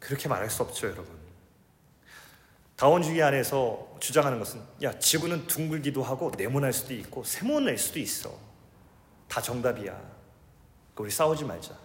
그렇게 0.00 0.28
말할 0.28 0.50
수 0.50 0.64
없죠, 0.64 0.88
여러분. 0.88 1.21
다원주의 2.82 3.22
안에서 3.22 3.96
주장하는 4.00 4.40
것은 4.40 4.60
야, 4.82 4.98
지구는 4.98 5.46
둥글기도 5.46 6.02
하고 6.02 6.32
네모날 6.36 6.72
수도 6.72 6.92
있고 6.94 7.22
세모날 7.22 7.78
수도 7.78 8.00
있어. 8.00 8.36
다 9.28 9.40
정답이야. 9.40 9.96
우리 10.96 11.08
싸우지 11.08 11.44
말자. 11.44 11.78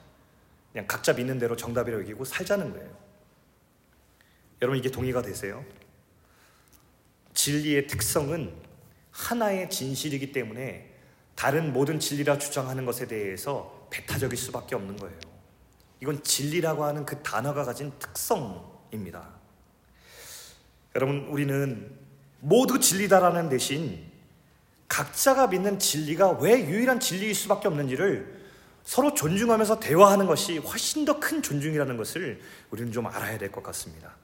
그냥 0.71 0.87
각자 0.87 1.13
믿는 1.13 1.37
대로 1.37 1.55
정답이라고 1.55 2.01
여기고 2.01 2.25
살자는 2.25 2.71
거예요. 2.71 2.89
여러분 4.63 4.79
이게 4.79 4.89
동의가 4.89 5.21
되세요? 5.21 5.63
진리의 7.35 7.85
특성은 7.85 8.55
하나의 9.11 9.69
진실이기 9.69 10.31
때문에 10.31 10.95
다른 11.35 11.73
모든 11.73 11.99
진리라 11.99 12.39
주장하는 12.39 12.87
것에 12.87 13.05
대해서 13.05 13.87
배타적일 13.91 14.35
수밖에 14.35 14.73
없는 14.73 14.97
거예요. 14.97 15.19
이건 16.01 16.23
진리라고 16.23 16.85
하는 16.85 17.05
그 17.05 17.21
단어가 17.21 17.63
가진 17.63 17.91
특성입니다. 17.99 19.36
여러분, 20.97 21.27
우리는 21.29 21.91
모두 22.39 22.79
진리다라는 22.79 23.49
대신 23.49 24.03
각자가 24.87 25.45
믿는 25.45 25.77
진리가 25.77 26.39
왜 26.39 26.59
유일한 26.65 26.99
진리일 26.99 27.35
수밖에 27.35 27.67
없는지를 27.67 28.35
서로 28.83 29.13
존중하면서 29.13 29.79
대화하는 29.79 30.25
것이 30.25 30.57
훨씬 30.57 31.05
더 31.05 31.19
큰 31.19 31.43
존중이라는 31.43 31.97
것을 31.97 32.41
우리는 32.71 32.91
좀 32.91 33.05
알아야 33.05 33.37
될 33.37 33.51
것 33.51 33.61
같습니다. 33.61 34.15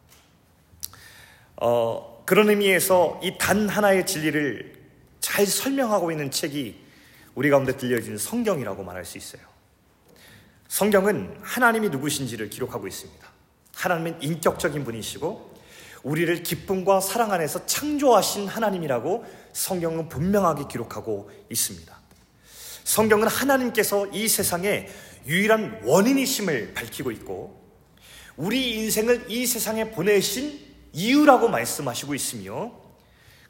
어, 1.57 2.23
그런 2.25 2.49
의미에서 2.49 3.19
이 3.21 3.38
단 3.38 3.69
하나의 3.69 4.07
진리를 4.07 4.73
잘 5.19 5.45
설명하고 5.45 6.09
있는 6.09 6.31
책이 6.31 6.81
우리 7.36 7.51
가운데 7.51 7.77
들려진 7.77 8.17
성경이라고 8.17 8.83
말할 8.83 9.05
수 9.05 9.19
있어요. 9.19 9.43
성경은 10.69 11.38
하나님이 11.43 11.89
누구신지를 11.89 12.49
기록하고 12.49 12.88
있습니다. 12.88 13.27
하나님은 13.75 14.23
인격적인 14.23 14.83
분이시고 14.86 15.53
우리를 16.04 16.44
기쁨과 16.44 17.00
사랑 17.00 17.32
안에서 17.32 17.66
창조하신 17.66 18.48
하나님이라고 18.48 19.26
성경은 19.54 20.10
분명하게 20.10 20.66
기록하고 20.70 21.32
있습니다. 21.50 21.98
성경은 22.84 23.28
하나님께서 23.28 24.08
이 24.08 24.28
세상에 24.28 24.89
유일한 25.26 25.80
원인이심을 25.84 26.74
밝히고 26.74 27.12
있고 27.12 27.63
우리 28.36 28.76
인생을 28.76 29.32
이 29.32 29.46
세상에 29.46 29.92
보내신 29.92 30.60
이유라고 30.92 31.48
말씀하시고 31.48 32.13
있으며 32.13 32.74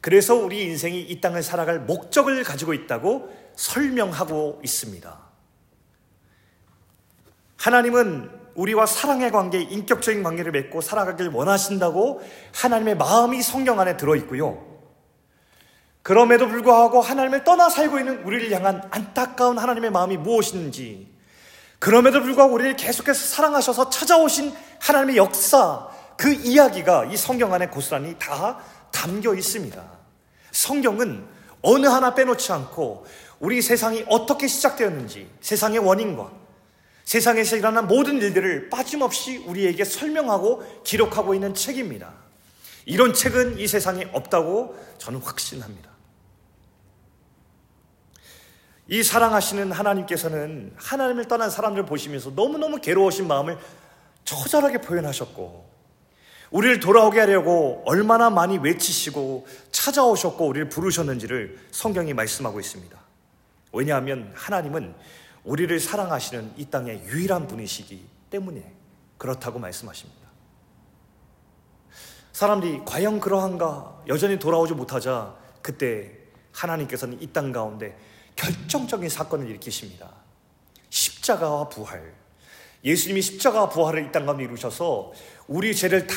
그래서 0.02 0.36
우리 0.36 0.63
인생이 0.63 1.02
이 1.02 1.22
땅을 1.22 1.42
살아갈 1.42 1.80
목적을 1.80 2.44
가지고 2.44 2.74
있다고 2.74 3.34
설명하고 3.56 4.62
있습니다. 4.63 5.20
하나님은 7.58 8.42
우리와 8.56 8.86
사랑의 8.86 9.32
관계, 9.32 9.62
인격적인 9.62 10.24
관계를 10.24 10.52
맺고 10.52 10.82
살아가길 10.82 11.30
원하신다고 11.30 12.22
하나님의 12.54 12.98
마음이 12.98 13.42
성경 13.42 13.80
안에 13.80 13.98
들어있고요. 13.98 14.74
그럼에도 16.02 16.48
불구하고 16.48 17.02
하나님을 17.02 17.44
떠나 17.44 17.70
살고 17.70 17.98
있는 18.00 18.24
우리를 18.24 18.52
향한 18.52 18.82
안타까운 18.92 19.58
하나님의 19.58 19.92
마음이 19.92 20.18
무엇인지, 20.18 21.13
그럼에도 21.80 22.22
불구하고 22.22 22.54
우리를 22.54 22.76
계속해서 22.76 23.26
사랑하셔서 23.36 23.89
찾아오신 23.89 24.54
하나님의 24.80 25.18
역사, 25.18 25.88
그 26.18 26.32
이야기가 26.32 27.06
이 27.06 27.18
성경 27.18 27.54
안에 27.54 27.68
고스란히 27.68 28.16
다 28.20 28.60
담겨 28.92 29.34
있습니다. 29.34 29.82
성경은 30.52 31.26
어느 31.62 31.88
하나 31.88 32.13
빼놓지 32.13 32.52
않고 32.52 33.06
우리 33.39 33.62
세상이 33.62 34.06
어떻게 34.08 34.48
시작되었는지, 34.48 35.30
세상의 35.42 35.80
원인과 35.80 36.42
세상에서 37.06 37.58
일어난 37.58 37.88
모든 37.88 38.22
일들을 38.22 38.70
빠짐없이 38.70 39.38
우리에게 39.38 39.84
설명하고 39.84 40.84
기록하고 40.84 41.34
있는 41.34 41.54
책입니다. 41.54 42.13
이런 42.86 43.13
책은 43.13 43.60
이 43.60 43.68
세상에 43.68 44.08
없다고 44.13 44.78
저는 44.98 45.20
확신합니다. 45.20 45.92
이 48.88 49.02
사랑하시는 49.02 49.72
하나님께서는 49.72 50.74
하나님을 50.76 51.28
떠난 51.28 51.50
사람들 51.50 51.86
보시면서 51.86 52.32
너무너무 52.32 52.82
괴로우신 52.82 53.28
마음을 53.28 53.58
처절하게 54.26 54.82
표현하셨고, 54.82 55.72
우리를 56.52 56.80
돌아오게 56.80 57.20
하려고 57.20 57.82
얼마나 57.86 58.30
많이 58.30 58.58
외치시고 58.60 59.48
찾아오셨고 59.72 60.46
우리를 60.46 60.70
부르셨는지를 60.70 61.58
성경이 61.72 62.13
말씀하고 62.13 62.60
있습니다. 62.60 62.96
왜냐하면 63.72 64.32
하나님은 64.36 64.94
우리를 65.43 65.77
사랑하시는 65.79 66.53
이 66.58 66.65
땅의 66.65 67.03
유일한 67.06 67.47
분이시기 67.47 68.06
때문에 68.29 68.73
그렇다고 69.17 69.60
말씀하십니다. 69.60 70.23
사람들이 72.32 72.82
과연 72.86 73.19
그러한가 73.19 74.01
여전히 74.08 74.39
돌아오지 74.39 74.73
못하자 74.73 75.36
그때 75.62 76.12
하나님께서는 76.51 77.21
이 77.21 77.27
땅 77.32 77.51
가운데 77.51 77.97
결정적인 78.36 79.10
사건을 79.10 79.47
일으키십니다. 79.49 80.10
십자가와 80.89 81.69
부활. 81.69 82.13
예수님이 82.84 83.21
십자가와 83.21 83.69
부활을 83.69 84.06
이 84.08 84.12
땅 84.12 84.25
가운데 84.25 84.43
이루셔서 84.43 85.13
우리 85.47 85.75
죄를 85.75 86.08
다 86.08 86.15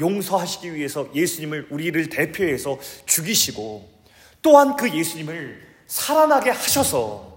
용서하시기 0.00 0.74
위해서 0.74 1.08
예수님을 1.14 1.68
우리를 1.70 2.08
대표해서 2.10 2.78
죽이시고 3.06 3.88
또한 4.42 4.76
그 4.76 4.92
예수님을 4.92 5.66
살아나게 5.86 6.50
하셔서 6.50 7.35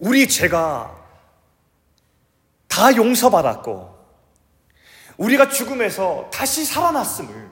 우리 0.00 0.26
죄가 0.26 0.98
다 2.68 2.96
용서받았고 2.96 4.00
우리가 5.18 5.50
죽음에서 5.50 6.30
다시 6.32 6.64
살아났음을 6.64 7.50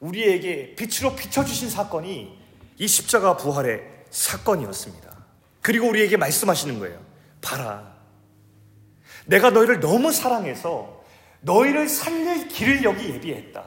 우리에게 0.00 0.74
빛으로 0.74 1.14
비춰주신 1.14 1.70
사건이 1.70 2.36
이 2.78 2.88
십자가 2.88 3.36
부활의 3.36 3.82
사건이었습니다. 4.10 5.16
그리고 5.62 5.88
우리에게 5.88 6.16
말씀하시는 6.16 6.78
거예요. 6.80 7.00
봐라. 7.40 7.94
내가 9.26 9.50
너희를 9.50 9.78
너무 9.78 10.10
사랑해서 10.12 11.04
너희를 11.40 11.88
살릴 11.88 12.48
길을 12.48 12.82
여기 12.82 13.10
예비했다. 13.10 13.64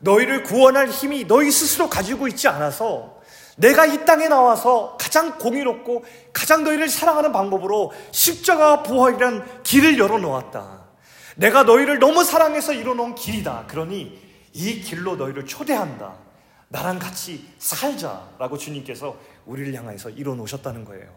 너희를 0.00 0.42
구원할 0.42 0.88
힘이 0.90 1.26
너희 1.26 1.50
스스로 1.50 1.88
가지고 1.88 2.28
있지 2.28 2.46
않아서 2.48 3.13
내가 3.56 3.86
이 3.86 4.04
땅에 4.04 4.28
나와서 4.28 4.96
가장 5.00 5.38
공의롭고 5.38 6.04
가장 6.32 6.64
너희를 6.64 6.88
사랑하는 6.88 7.32
방법으로 7.32 7.92
십자가 8.10 8.82
부활이란 8.82 9.62
길을 9.62 9.98
열어놓았다. 9.98 10.84
내가 11.36 11.62
너희를 11.64 11.98
너무 11.98 12.24
사랑해서 12.24 12.72
이뤄놓은 12.72 13.14
길이다. 13.14 13.66
그러니 13.68 14.20
이 14.52 14.80
길로 14.80 15.16
너희를 15.16 15.46
초대한다. 15.46 16.16
나랑 16.68 16.98
같이 16.98 17.48
살자라고 17.58 18.58
주님께서 18.58 19.16
우리를 19.46 19.74
향해서 19.74 20.10
이뤄놓으셨다는 20.10 20.84
거예요. 20.84 21.14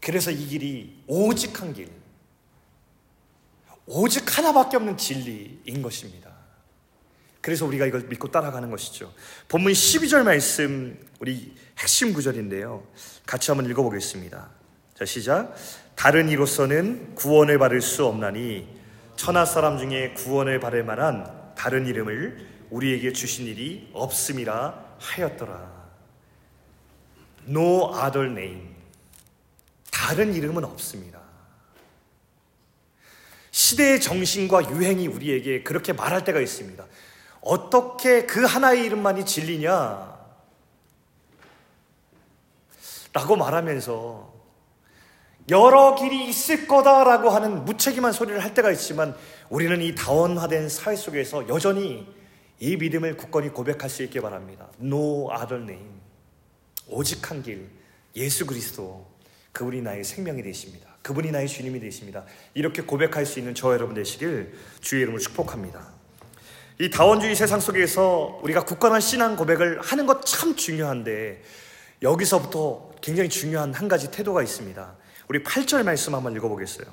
그래서 0.00 0.30
이 0.30 0.46
길이 0.46 1.02
오직 1.06 1.60
한 1.60 1.72
길, 1.72 1.90
오직 3.86 4.36
하나밖에 4.36 4.76
없는 4.76 4.96
진리인 4.96 5.82
것입니다. 5.82 6.27
그래서 7.48 7.64
우리가 7.64 7.86
이걸 7.86 8.02
믿고 8.02 8.30
따라가는 8.30 8.70
것이죠. 8.70 9.10
본문 9.48 9.72
12절 9.72 10.22
말씀 10.22 10.98
우리 11.18 11.54
핵심 11.78 12.12
구절인데요. 12.12 12.86
같이 13.24 13.50
한번 13.50 13.70
읽어보겠습니다. 13.70 14.50
자, 14.94 15.04
시작. 15.06 15.54
다른 15.94 16.28
이로서는 16.28 17.14
구원을 17.14 17.58
받을 17.58 17.80
수 17.80 18.04
없나니 18.04 18.68
천하 19.16 19.46
사람 19.46 19.78
중에 19.78 20.12
구원을 20.12 20.60
받을 20.60 20.84
만한 20.84 21.54
다른 21.56 21.86
이름을 21.86 22.46
우리에게 22.68 23.14
주신 23.14 23.46
일이 23.46 23.88
없음이라 23.94 24.96
하였더라. 24.98 25.88
No 27.48 27.94
other 27.94 28.30
name. 28.30 28.74
다른 29.90 30.34
이름은 30.34 30.64
없습니다. 30.64 31.18
시대의 33.52 34.02
정신과 34.02 34.70
유행이 34.70 35.06
우리에게 35.06 35.62
그렇게 35.62 35.94
말할 35.94 36.24
때가 36.24 36.40
있습니다. 36.40 36.84
어떻게 37.40 38.26
그 38.26 38.44
하나의 38.44 38.84
이름만이 38.84 39.24
진리냐? 39.24 40.18
라고 43.12 43.36
말하면서 43.36 44.38
여러 45.50 45.94
길이 45.94 46.28
있을 46.28 46.66
거다라고 46.66 47.30
하는 47.30 47.64
무책임한 47.64 48.12
소리를 48.12 48.42
할 48.42 48.52
때가 48.52 48.70
있지만 48.72 49.16
우리는 49.48 49.80
이 49.80 49.94
다원화된 49.94 50.68
사회 50.68 50.94
속에서 50.94 51.48
여전히 51.48 52.06
이 52.60 52.76
믿음을 52.76 53.16
굳건히 53.16 53.48
고백할 53.48 53.88
수 53.88 54.02
있게 54.02 54.20
바랍니다. 54.20 54.68
No 54.80 55.30
other 55.32 55.62
name. 55.62 56.00
오직 56.88 57.30
한 57.30 57.42
길, 57.42 57.70
예수 58.16 58.46
그리스도. 58.46 59.06
그분이 59.52 59.80
나의 59.82 60.04
생명이 60.04 60.42
되십니다. 60.42 60.88
그분이 61.02 61.30
나의 61.30 61.48
주님이 61.48 61.80
되십니다. 61.80 62.24
이렇게 62.54 62.82
고백할 62.82 63.24
수 63.24 63.38
있는 63.38 63.54
저 63.54 63.72
여러분 63.72 63.94
되시길 63.94 64.52
주의 64.80 65.02
이름으로 65.02 65.20
축복합니다. 65.20 65.97
이 66.80 66.90
다원주의 66.90 67.34
세상 67.34 67.58
속에서 67.58 68.38
우리가 68.42 68.64
굳건한 68.64 69.00
신앙 69.00 69.34
고백을 69.36 69.80
하는 69.80 70.06
것 70.06 70.20
참 70.22 70.54
중요한데 70.54 71.42
여기서부터 72.02 72.92
굉장히 73.00 73.28
중요한 73.28 73.74
한 73.74 73.88
가지 73.88 74.10
태도가 74.10 74.42
있습니다. 74.42 74.96
우리 75.28 75.42
8절 75.42 75.82
말씀 75.82 76.14
한번 76.14 76.36
읽어보겠어요. 76.36 76.86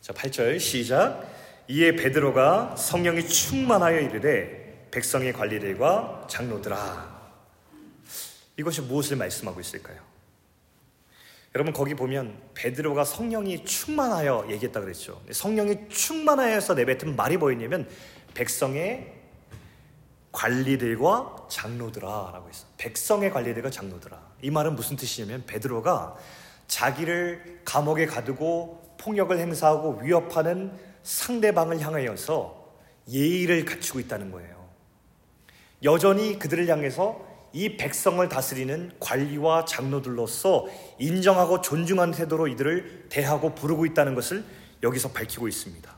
자, 0.00 0.12
8절 0.14 0.58
시작. 0.60 1.26
이에 1.68 1.96
베드로가 1.96 2.76
성령이 2.76 3.26
충만하여 3.26 4.00
이르되 4.00 4.88
백성의 4.90 5.32
관리들과 5.32 6.26
장로들아. 6.28 7.14
이것이 8.56 8.80
무엇을 8.82 9.16
말씀하고 9.16 9.60
있을까요? 9.60 10.13
여러분 11.54 11.72
거기 11.72 11.94
보면 11.94 12.36
베드로가 12.54 13.04
성령이 13.04 13.64
충만하여 13.64 14.46
얘기했다 14.50 14.80
그랬죠. 14.80 15.22
성령이 15.30 15.88
충만하여서 15.88 16.74
내뱉은 16.74 17.14
말이 17.14 17.36
뭐였냐면 17.36 17.88
백성의 18.34 19.12
관리들과 20.32 21.46
장로들아라고 21.48 22.48
했어. 22.48 22.66
백성의 22.76 23.30
관리들과 23.30 23.70
장로들아. 23.70 24.20
이 24.42 24.50
말은 24.50 24.74
무슨 24.74 24.96
뜻이냐면 24.96 25.44
베드로가 25.46 26.16
자기를 26.66 27.60
감옥에 27.64 28.06
가두고 28.06 28.96
폭력을 28.98 29.38
행사하고 29.38 30.00
위협하는 30.02 30.76
상대방을 31.04 31.78
향하여서 31.78 32.64
예의를 33.08 33.64
갖추고 33.64 34.00
있다는 34.00 34.32
거예요. 34.32 34.68
여전히 35.84 36.36
그들을 36.36 36.66
향해서 36.66 37.33
이 37.54 37.76
백성을 37.76 38.28
다스리는 38.28 38.90
관리와 38.98 39.64
장로들로서 39.64 40.66
인정하고 40.98 41.60
존중하는 41.60 42.12
태도로 42.12 42.48
이들을 42.48 43.06
대하고 43.08 43.54
부르고 43.54 43.86
있다는 43.86 44.16
것을 44.16 44.44
여기서 44.82 45.12
밝히고 45.12 45.46
있습니다. 45.46 45.94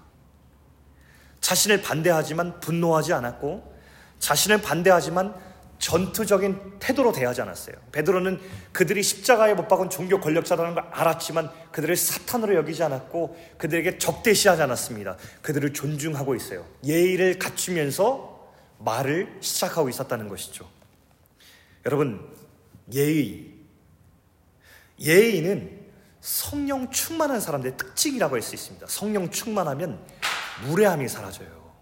자신을 1.40 1.80
반대하지만 1.80 2.60
분노하지 2.60 3.14
않았고 3.14 3.74
자신을 4.18 4.60
반대하지만 4.60 5.34
전투적인 5.78 6.78
태도로 6.78 7.12
대하지 7.12 7.40
않았어요. 7.40 7.74
베드로는 7.90 8.38
그들이 8.72 9.02
십자가에 9.02 9.54
못 9.54 9.66
박은 9.66 9.88
종교 9.88 10.20
권력자라는 10.20 10.74
걸 10.74 10.84
알았지만 10.90 11.50
그들을 11.72 11.96
사탄으로 11.96 12.54
여기지 12.54 12.82
않았고 12.82 13.36
그들에게 13.56 13.96
적대시하지 13.96 14.60
않았습니다. 14.60 15.16
그들을 15.40 15.72
존중하고 15.72 16.34
있어요. 16.34 16.66
예의를 16.84 17.38
갖추면서 17.38 18.52
말을 18.78 19.38
시작하고 19.40 19.88
있었다는 19.88 20.28
것이죠. 20.28 20.75
여러분, 21.86 22.36
예의. 22.92 23.54
예의는 24.98 25.86
성령 26.20 26.90
충만한 26.90 27.40
사람들의 27.40 27.76
특징이라고 27.76 28.34
할 28.34 28.42
수 28.42 28.54
있습니다. 28.54 28.86
성령 28.88 29.30
충만하면 29.30 30.04
무례함이 30.66 31.08
사라져요. 31.08 31.74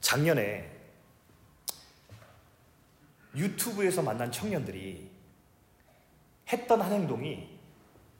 작년에 0.00 0.70
유튜브에서 3.36 4.02
만난 4.02 4.30
청년들이 4.30 5.10
했던 6.52 6.80
한 6.80 6.92
행동이 6.92 7.48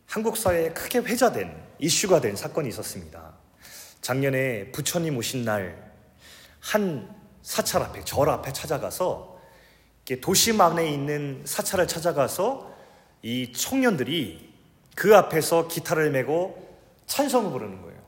한국 0.06 0.36
사회에 0.36 0.70
크게 0.70 1.00
회자된 1.00 1.54
이슈가 1.78 2.20
된 2.20 2.36
사건이 2.36 2.68
있었습니다. 2.68 3.34
작년에 4.00 4.70
부처님 4.72 5.16
오신 5.16 5.44
날 5.44 5.84
한 6.64 7.14
사찰 7.42 7.82
앞에 7.82 8.04
절 8.04 8.28
앞에 8.30 8.50
찾아가서 8.52 9.33
도심 10.20 10.60
안에 10.60 10.90
있는 10.90 11.42
사찰을 11.44 11.88
찾아가서 11.88 12.72
이 13.22 13.52
청년들이 13.52 14.52
그 14.94 15.16
앞에서 15.16 15.68
기타를 15.68 16.10
메고 16.10 16.78
찬송을 17.06 17.50
부르는 17.50 17.82
거예요. 17.82 17.98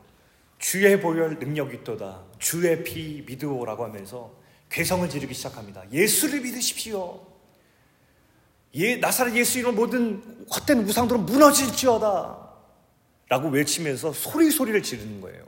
주의 0.59 0.99
보혈 0.99 1.39
능력이 1.39 1.77
있도다. 1.77 2.23
주의 2.39 2.83
피 2.83 3.23
믿으오라고 3.27 3.83
하면서 3.83 4.31
괴성을 4.69 5.09
지르기 5.09 5.33
시작합니다. 5.33 5.83
예수를 5.91 6.41
믿으십시오. 6.41 7.25
예, 8.75 8.97
나사렛 8.97 9.33
예수 9.35 9.59
이름 9.59 9.75
모든 9.75 10.45
헛된 10.53 10.79
우상들은 10.87 11.25
무너질지어다. 11.25 12.47
라고 13.29 13.49
외치면서 13.49 14.13
소리 14.13 14.51
소리를 14.51 14.81
지르는 14.83 15.19
거예요. 15.21 15.45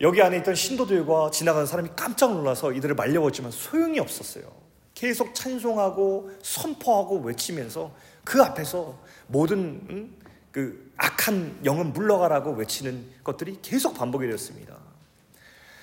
여기 0.00 0.22
안에 0.22 0.38
있던 0.38 0.54
신도들과 0.54 1.30
지나가는 1.30 1.66
사람이 1.66 1.90
깜짝 1.96 2.32
놀라서 2.32 2.72
이들을 2.72 2.94
말려봤지만 2.94 3.50
소용이 3.50 3.98
없었어요. 3.98 4.67
계속 4.98 5.32
찬송하고 5.32 6.28
선포하고 6.42 7.20
외치면서 7.20 7.94
그 8.24 8.42
앞에서 8.42 8.98
모든 9.28 9.80
음, 9.90 10.16
그 10.50 10.90
악한 10.96 11.60
영은 11.64 11.92
물러가라고 11.92 12.50
외치는 12.54 13.04
것들이 13.22 13.60
계속 13.62 13.94
반복이 13.94 14.26
되었습니다. 14.26 14.76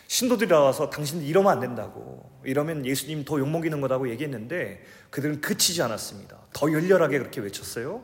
신도들이 0.07 0.49
나와서 0.49 0.89
당신들 0.89 1.25
이러면 1.25 1.53
안 1.53 1.61
된다고 1.61 2.29
이러면 2.43 2.85
예수님 2.85 3.23
더 3.23 3.39
욕먹이는 3.39 3.79
거라고 3.79 4.09
얘기했는데 4.09 4.83
그들은 5.11 5.39
그치지 5.39 5.81
않았습니다. 5.81 6.37
더 6.51 6.69
열렬하게 6.69 7.19
그렇게 7.19 7.39
외쳤어요. 7.39 8.03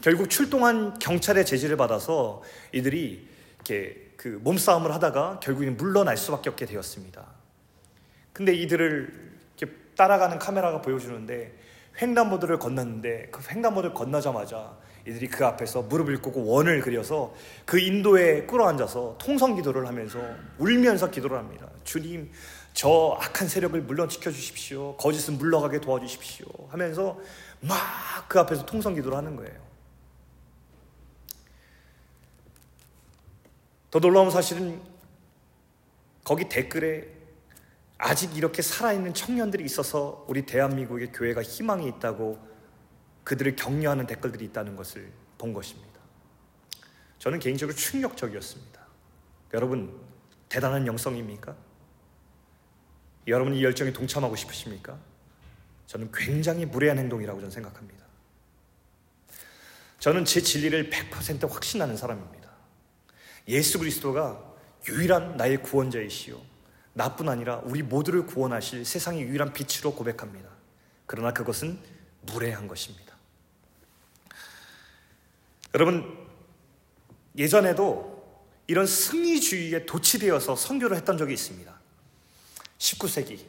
결국 0.00 0.30
출동한 0.30 0.98
경찰의 0.98 1.44
제지를 1.44 1.76
받아서 1.76 2.42
이들이 2.72 3.28
이렇게 3.56 4.12
그 4.16 4.40
몸싸움을 4.42 4.94
하다가 4.94 5.40
결국엔 5.40 5.76
물러날 5.76 6.16
수밖에 6.16 6.48
없게 6.48 6.64
되었습니다. 6.64 7.26
근데 8.32 8.54
이들을 8.54 9.29
따라가는 10.00 10.38
카메라가 10.38 10.80
보여주는데 10.80 11.52
횡단보도를 12.00 12.58
건넜는데 12.58 13.28
그 13.30 13.42
횡단보도를 13.46 13.92
건너자마자 13.92 14.78
이들이 15.06 15.28
그 15.28 15.44
앞에서 15.44 15.82
무릎을 15.82 16.22
꿇고 16.22 16.46
원을 16.46 16.80
그려서 16.80 17.34
그 17.66 17.78
인도에 17.78 18.46
끌어앉아서 18.46 19.16
통성 19.18 19.56
기도를 19.56 19.86
하면서 19.86 20.18
울면서 20.56 21.10
기도를 21.10 21.36
합니다. 21.36 21.68
주님, 21.84 22.30
저 22.72 23.18
악한 23.20 23.48
세력을 23.48 23.78
물러지켜 23.82 24.30
주십시오. 24.30 24.96
거짓은 24.96 25.36
물러가게 25.36 25.80
도와주십시오. 25.80 26.46
하면서 26.70 27.18
막 27.60 27.78
그 28.28 28.38
앞에서 28.38 28.64
통성 28.64 28.94
기도를 28.94 29.18
하는 29.18 29.34
거예요. 29.34 29.58
더 33.90 33.98
놀라운 33.98 34.30
사실은 34.30 34.80
거기 36.22 36.48
댓글에 36.48 37.19
아직 38.02 38.34
이렇게 38.34 38.62
살아있는 38.62 39.12
청년들이 39.12 39.62
있어서 39.64 40.24
우리 40.26 40.46
대한민국의 40.46 41.12
교회가 41.12 41.42
희망이 41.42 41.86
있다고 41.86 42.38
그들을 43.24 43.54
격려하는 43.56 44.06
댓글들이 44.06 44.46
있다는 44.46 44.74
것을 44.74 45.12
본 45.36 45.52
것입니다. 45.52 46.00
저는 47.18 47.38
개인적으로 47.38 47.76
충격적이었습니다. 47.76 48.80
여러분, 49.52 50.00
대단한 50.48 50.86
영성입니까? 50.86 51.54
여러분이 53.26 53.58
이 53.58 53.64
열정에 53.64 53.92
동참하고 53.92 54.34
싶으십니까? 54.34 54.98
저는 55.86 56.10
굉장히 56.10 56.64
무례한 56.64 56.98
행동이라고 56.98 57.38
저는 57.40 57.50
생각합니다. 57.50 58.06
저는 59.98 60.24
제 60.24 60.40
진리를 60.40 60.88
100% 60.88 61.50
확신하는 61.50 61.98
사람입니다. 61.98 62.48
예수 63.48 63.78
그리스도가 63.78 64.42
유일한 64.88 65.36
나의 65.36 65.62
구원자이시오. 65.62 66.40
나뿐 66.92 67.28
아니라 67.28 67.60
우리 67.64 67.82
모두를 67.82 68.26
구원하실 68.26 68.84
세상의 68.84 69.22
유일한 69.22 69.52
빛으로 69.52 69.94
고백합니다. 69.94 70.48
그러나 71.06 71.32
그것은 71.32 71.78
무례한 72.22 72.68
것입니다. 72.68 73.14
여러분, 75.74 76.18
예전에도 77.36 78.20
이런 78.66 78.86
승리주의에 78.86 79.86
도취되어서 79.86 80.56
선교를 80.56 80.96
했던 80.96 81.16
적이 81.16 81.34
있습니다. 81.34 81.80
19세기 82.78 83.44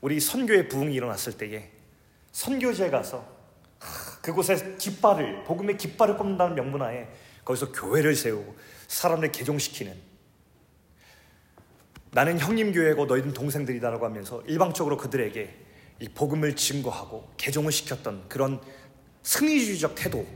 우리 0.00 0.20
선교의 0.20 0.68
부흥이 0.68 0.94
일어났을 0.94 1.36
때에 1.36 1.70
선교지에 2.32 2.90
가서 2.90 3.26
그곳에 4.22 4.76
깃발을 4.78 5.44
복음의 5.44 5.76
깃발을 5.76 6.16
꼽는다는 6.16 6.54
명분하에 6.54 7.08
거기서 7.44 7.72
교회를 7.72 8.14
세우고 8.14 8.56
사람들 8.88 9.32
개종시키는 9.32 10.11
나는 12.12 12.38
형님 12.38 12.72
교회고 12.72 13.06
너희는 13.06 13.32
동생들이다라고 13.32 14.04
하면서 14.04 14.42
일방적으로 14.42 14.98
그들에게 14.98 15.56
이 16.00 16.08
복음을 16.08 16.54
증거하고 16.54 17.32
개종을 17.38 17.72
시켰던 17.72 18.28
그런 18.28 18.60
승리주의적 19.22 19.94
태도 19.94 20.26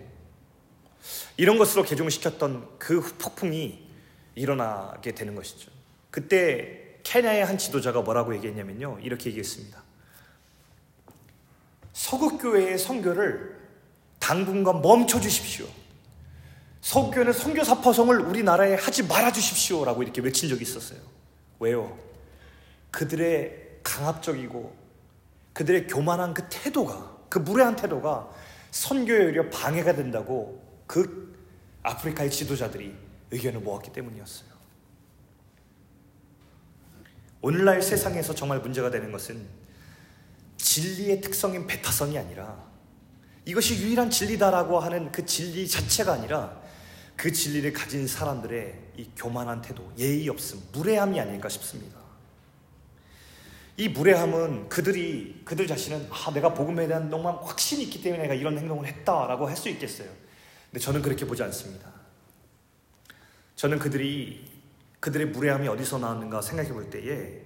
이런 1.36 1.58
것으로 1.58 1.82
개종을 1.82 2.10
시켰던 2.10 2.78
그 2.78 3.00
폭풍이 3.18 3.86
일어나게 4.34 5.14
되는 5.14 5.34
것이죠. 5.34 5.70
그때 6.10 6.98
케냐의 7.02 7.44
한 7.44 7.58
지도자가 7.58 8.00
뭐라고 8.00 8.34
얘기했냐면요. 8.36 8.98
이렇게 9.02 9.28
얘기했습니다. 9.28 9.82
서구교회의 11.92 12.78
선교를 12.78 13.56
당분간 14.18 14.80
멈춰 14.80 15.20
주십시오. 15.20 15.66
서구교회는 16.80 17.32
선교 17.34 17.62
사파성을 17.64 18.18
우리나라에 18.18 18.76
하지 18.76 19.02
말아 19.02 19.30
주십시오라고 19.30 20.02
이렇게 20.02 20.22
외친 20.22 20.48
적이 20.48 20.62
있었어요. 20.62 21.15
왜요? 21.58 21.98
그들의 22.90 23.80
강압적이고 23.82 24.76
그들의 25.52 25.86
교만한 25.86 26.34
그 26.34 26.46
태도가 26.48 27.16
그 27.28 27.38
무례한 27.38 27.76
태도가 27.76 28.30
선교에 28.70 29.26
오히려 29.26 29.48
방해가 29.48 29.94
된다고 29.94 30.62
그 30.86 31.34
아프리카의 31.82 32.30
지도자들이 32.30 32.94
의견을 33.30 33.60
모았기 33.60 33.92
때문이었어요. 33.92 34.56
오늘날 37.40 37.80
세상에서 37.80 38.34
정말 38.34 38.60
문제가 38.60 38.90
되는 38.90 39.12
것은 39.12 39.46
진리의 40.56 41.20
특성인 41.20 41.66
배타성이 41.66 42.18
아니라 42.18 42.64
이것이 43.44 43.80
유일한 43.80 44.10
진리다라고 44.10 44.80
하는 44.80 45.12
그 45.12 45.24
진리 45.24 45.68
자체가 45.68 46.14
아니라 46.14 46.60
그 47.16 47.32
진리를 47.32 47.72
가진 47.72 48.06
사람들의 48.06 48.78
이 48.98 49.10
교만한 49.16 49.62
태도, 49.62 49.90
예의 49.98 50.28
없음, 50.28 50.60
무례함이 50.72 51.18
아닐까 51.18 51.48
싶습니다. 51.48 51.96
이 53.78 53.88
무례함은 53.88 54.68
그들이 54.68 55.42
그들 55.44 55.66
자신은 55.66 56.08
아 56.10 56.32
내가 56.32 56.54
복음에 56.54 56.86
대한 56.86 57.10
너무 57.10 57.28
확신이 57.28 57.82
있기 57.84 58.02
때문에 58.02 58.22
내가 58.22 58.34
이런 58.34 58.58
행동을 58.58 58.86
했다라고 58.86 59.48
할 59.48 59.56
수 59.56 59.68
있겠어요. 59.68 60.08
근데 60.70 60.80
저는 60.82 61.02
그렇게 61.02 61.26
보지 61.26 61.42
않습니다. 61.42 61.90
저는 63.54 63.78
그들이 63.78 64.50
그들의 65.00 65.28
무례함이 65.28 65.68
어디서 65.68 65.98
나왔는가 65.98 66.40
생각해 66.40 66.70
볼 66.72 66.88
때에 66.90 67.42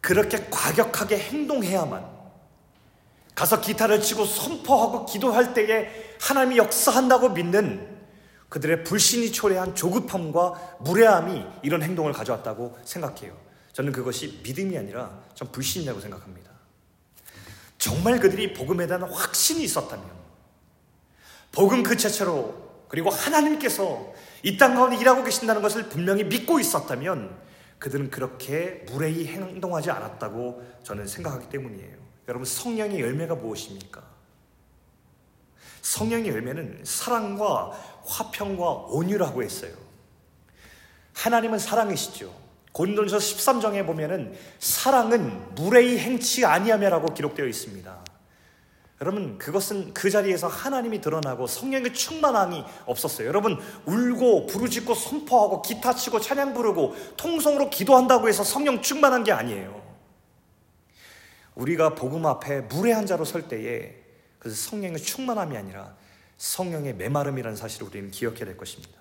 그렇게 0.00 0.46
과격하게 0.50 1.18
행동해야만 1.18 2.13
가서 3.34 3.60
기타를 3.60 4.00
치고 4.00 4.24
선포하고 4.24 5.06
기도할 5.06 5.54
때에 5.54 6.16
하나님이 6.20 6.58
역사한다고 6.58 7.30
믿는 7.30 7.94
그들의 8.48 8.84
불신이 8.84 9.32
초래한 9.32 9.74
조급함과 9.74 10.76
무례함이 10.80 11.44
이런 11.62 11.82
행동을 11.82 12.12
가져왔다고 12.12 12.78
생각해요. 12.84 13.36
저는 13.72 13.90
그것이 13.90 14.40
믿음이 14.44 14.78
아니라 14.78 15.18
전 15.34 15.50
불신이라고 15.50 16.00
생각합니다. 16.00 16.52
정말 17.78 18.20
그들이 18.20 18.52
복음에 18.52 18.86
대한 18.86 19.02
확신이 19.02 19.64
있었다면, 19.64 20.08
복음 21.50 21.82
그 21.82 21.96
자체로, 21.96 22.54
그리고 22.88 23.10
하나님께서 23.10 24.12
이 24.44 24.56
땅 24.56 24.74
가운데 24.76 24.96
일하고 24.96 25.24
계신다는 25.24 25.60
것을 25.60 25.88
분명히 25.88 26.22
믿고 26.22 26.60
있었다면, 26.60 27.36
그들은 27.80 28.10
그렇게 28.10 28.84
무례히 28.86 29.26
행동하지 29.26 29.90
않았다고 29.90 30.62
저는 30.84 31.08
생각하기 31.08 31.48
때문이에요. 31.48 32.03
여러분, 32.28 32.44
성령의 32.44 33.00
열매가 33.00 33.34
무엇입니까? 33.36 34.02
성령의 35.82 36.28
열매는 36.30 36.80
사랑과 36.84 37.70
화평과 38.06 38.70
온유라고 38.88 39.42
했어요. 39.42 39.72
하나님은 41.12 41.58
사랑이시죠. 41.58 42.44
고린도전서 42.72 43.18
13장에 43.18 43.86
보면은 43.86 44.34
사랑은 44.58 45.54
무례히 45.54 45.98
행치 45.98 46.44
아니하며라고 46.44 47.14
기록되어 47.14 47.46
있습니다. 47.46 48.04
여러분 49.00 49.38
그것은 49.38 49.92
그 49.92 50.10
자리에서 50.10 50.48
하나님이 50.48 51.00
드러나고 51.00 51.46
성령의 51.46 51.92
충만함이 51.92 52.64
없었어요. 52.86 53.28
여러분 53.28 53.60
울고 53.84 54.46
부르짖고 54.46 54.94
선포하고 54.94 55.62
기타 55.62 55.94
치고 55.94 56.20
찬양 56.20 56.54
부르고 56.54 56.96
통성으로 57.16 57.70
기도한다고 57.70 58.28
해서 58.28 58.42
성령 58.42 58.80
충만한 58.82 59.22
게 59.22 59.30
아니에요. 59.30 59.83
우리가 61.54 61.94
복음 61.94 62.26
앞에 62.26 62.62
무례한 62.62 63.06
자로 63.06 63.24
설 63.24 63.48
때에 63.48 63.94
그 64.38 64.50
성령의 64.50 64.98
충만함이 64.98 65.56
아니라 65.56 65.96
성령의 66.36 66.94
메마름이라는 66.94 67.56
사실을 67.56 67.86
우리는 67.88 68.10
기억해야 68.10 68.44
될 68.44 68.56
것입니다. 68.56 68.92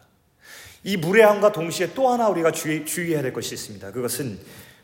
이 0.83 0.97
무례함과 0.97 1.51
동시에 1.51 1.93
또 1.93 2.09
하나 2.09 2.27
우리가 2.29 2.51
주의, 2.51 2.85
주의해야 2.85 3.21
될 3.21 3.33
것이 3.33 3.53
있습니다. 3.53 3.91
그것은 3.91 4.39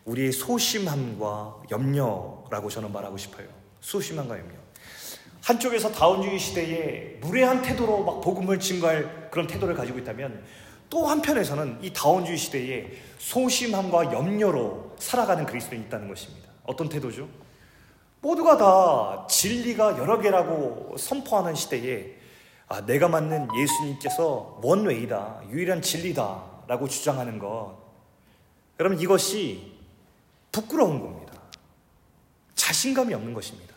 우리의 0.05 0.31
소심함과 0.31 1.63
염려라고 1.71 2.69
저는 2.69 2.91
말하고 2.91 3.17
싶어요. 3.17 3.47
소심함과 3.81 4.39
염려. 4.39 4.53
한쪽에서 5.41 5.91
다운주의 5.91 6.39
시대에 6.39 7.17
무례한 7.21 7.61
태도로 7.61 8.03
막 8.03 8.21
복음을 8.21 8.59
증거할 8.59 9.29
그런 9.31 9.47
태도를 9.47 9.75
가지고 9.75 9.99
있다면 9.99 10.43
또 10.89 11.05
한편에서는 11.05 11.79
이 11.81 11.93
다운주의 11.93 12.37
시대에 12.37 12.91
소심함과 13.19 14.13
염려로 14.13 14.95
살아가는 14.99 15.45
그리스도인이 15.45 15.85
있다는 15.85 16.07
것입니다. 16.07 16.49
어떤 16.63 16.89
태도죠? 16.89 17.29
모두가 18.21 18.57
다 18.57 19.27
진리가 19.27 19.97
여러 19.97 20.19
개라고 20.19 20.95
선포하는 20.97 21.55
시대에 21.55 22.17
아, 22.67 22.85
내가 22.85 23.07
맞는 23.07 23.47
예수님께서 23.57 24.59
원웨이다, 24.61 25.41
유일한 25.49 25.81
진리다 25.81 26.43
라고 26.67 26.87
주장하는 26.87 27.39
것. 27.39 27.75
여러분, 28.79 28.99
이것이 28.99 29.79
부끄러운 30.51 30.99
겁니다. 30.99 31.33
자신감이 32.53 33.11
없는 33.15 33.33
것입니다. 33.33 33.73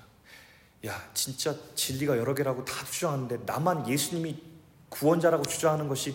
야, 0.87 1.01
진짜 1.15 1.55
진리가 1.75 2.19
여러 2.19 2.35
개라고 2.35 2.65
다 2.67 2.85
주장하는데 2.85 3.39
나만 3.47 3.89
예수님이 3.89 4.43
구원자라고 4.91 5.45
주장하는 5.45 5.89
것이 5.89 6.15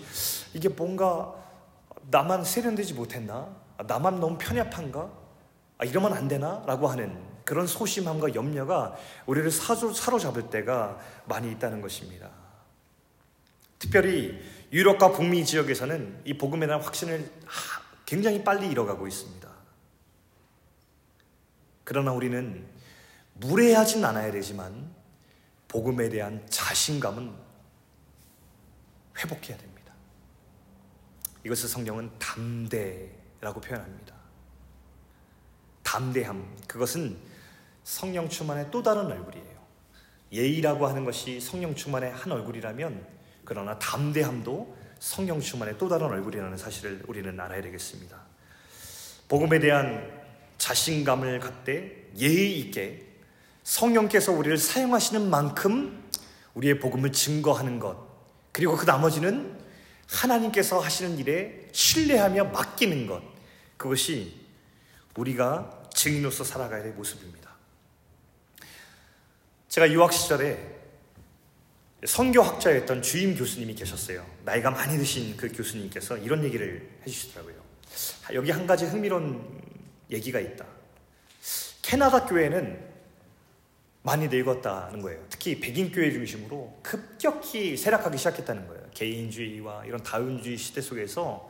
이게 0.53 0.69
뭔가 0.69 1.33
나만 2.11 2.43
세련되지 2.43 2.93
못했나? 2.93 3.49
아, 3.77 3.83
나만 3.83 4.19
너무 4.19 4.37
편협한가? 4.37 5.09
아, 5.79 5.85
이러면 5.85 6.13
안 6.13 6.27
되나? 6.27 6.63
라고 6.67 6.87
하는 6.87 7.26
그런 7.47 7.65
소심함과 7.65 8.35
염려가 8.35 8.97
우리를 9.25 9.49
사로잡을 9.51 10.49
때가 10.49 10.99
많이 11.27 11.49
있다는 11.53 11.81
것입니다. 11.81 12.29
특별히 13.79 14.37
유럽과 14.73 15.13
북미 15.13 15.45
지역에서는 15.45 16.23
이 16.25 16.37
복음에 16.37 16.67
대한 16.67 16.81
확신을 16.81 17.31
굉장히 18.05 18.43
빨리 18.43 18.67
잃어가고 18.67 19.07
있습니다. 19.07 19.49
그러나 21.85 22.11
우리는 22.11 22.67
무례하진 23.35 24.03
않아야 24.03 24.29
되지만 24.33 24.93
복음에 25.69 26.09
대한 26.09 26.45
자신감은 26.49 27.33
회복해야 29.19 29.57
됩니다. 29.57 29.93
이것을 31.45 31.69
성경은 31.69 32.11
담대라고 32.19 33.61
표현합니다. 33.61 34.13
담대함. 35.83 36.57
그것은 36.67 37.36
성령 37.87 38.27
충만의 38.27 38.67
또 38.69 38.83
다른 38.83 39.05
얼굴이에요. 39.05 39.57
예의라고 40.33 40.87
하는 40.87 41.05
것이 41.05 41.39
성령 41.39 41.73
충만의 41.73 42.11
한 42.11 42.33
얼굴이라면 42.33 43.07
그러나 43.45 43.79
담대함도 43.79 44.75
성령 44.99 45.39
충만의 45.39 45.77
또 45.77 45.87
다른 45.87 46.07
얼굴이라는 46.07 46.57
사실을 46.57 47.01
우리는 47.07 47.39
알아야 47.39 47.61
되겠습니다. 47.61 48.19
복음에 49.29 49.59
대한 49.59 50.05
자신감을 50.57 51.39
갖되 51.39 52.11
예의 52.17 52.59
있게 52.59 53.07
성령께서 53.63 54.33
우리를 54.33 54.57
사용하시는 54.57 55.29
만큼 55.29 56.09
우리의 56.55 56.79
복음을 56.79 57.13
증거하는 57.13 57.79
것 57.79 58.05
그리고 58.51 58.75
그 58.75 58.85
나머지는 58.85 59.57
하나님께서 60.09 60.81
하시는 60.81 61.17
일에 61.17 61.69
신뢰하며 61.71 62.45
맡기는 62.49 63.07
것 63.07 63.23
그것이 63.77 64.41
우리가 65.15 65.83
증인으로서 65.93 66.43
살아가야 66.43 66.83
될 66.83 66.91
모습입니다. 66.91 67.36
제가 69.69 69.91
유학 69.91 70.13
시절에 70.13 70.75
성교학자였던 72.05 73.01
주임 73.01 73.35
교수님이 73.35 73.75
계셨어요. 73.75 74.25
나이가 74.45 74.71
많이 74.71 74.97
드신 74.97 75.35
그 75.35 75.51
교수님께서 75.51 76.17
이런 76.17 76.43
얘기를 76.43 76.89
해주시더라고요. 77.01 77.55
여기 78.33 78.51
한 78.51 78.67
가지 78.67 78.85
흥미로운 78.85 79.61
얘기가 80.11 80.39
있다. 80.39 80.65
캐나다 81.81 82.25
교회는 82.25 82.85
많이 84.03 84.27
늙었다는 84.29 85.01
거예요. 85.01 85.25
특히 85.29 85.59
백인 85.59 85.91
교회 85.91 86.11
중심으로 86.11 86.79
급격히 86.81 87.75
쇠락하기 87.75 88.17
시작했다는 88.17 88.67
거예요. 88.67 88.83
개인주의와 88.93 89.85
이런 89.85 90.01
다운주의 90.01 90.57
시대 90.57 90.81
속에서 90.81 91.49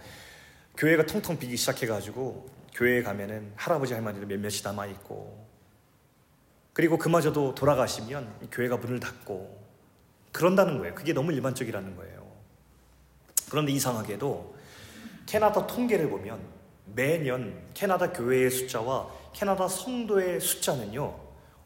교회가 0.76 1.06
텅텅 1.06 1.38
비기 1.38 1.56
시작해가지고 1.56 2.50
교회에 2.74 3.04
가면은 3.04 3.52
할아버지 3.56 3.94
할머니들 3.94 4.28
몇몇이 4.28 4.62
남아 4.64 4.88
있고 4.88 5.47
그리고 6.78 7.00
그마저도 7.00 7.56
돌아가시면 7.56 8.50
교회가 8.52 8.78
문을 8.78 9.00
닫고 9.00 9.66
그런다는 10.32 10.78
거예요. 10.78 10.94
그게 10.94 11.12
너무 11.12 11.34
일반적이라는 11.34 11.96
거예요. 11.96 12.32
그런데 13.50 13.72
이상하게도 13.72 14.56
캐나다 15.26 15.66
통계를 15.66 16.08
보면 16.08 16.40
매년 16.94 17.60
캐나다 17.74 18.14
교회의 18.14 18.52
숫자와 18.52 19.10
캐나다 19.34 19.68
성도의 19.68 20.40
숫자는요 20.40 21.20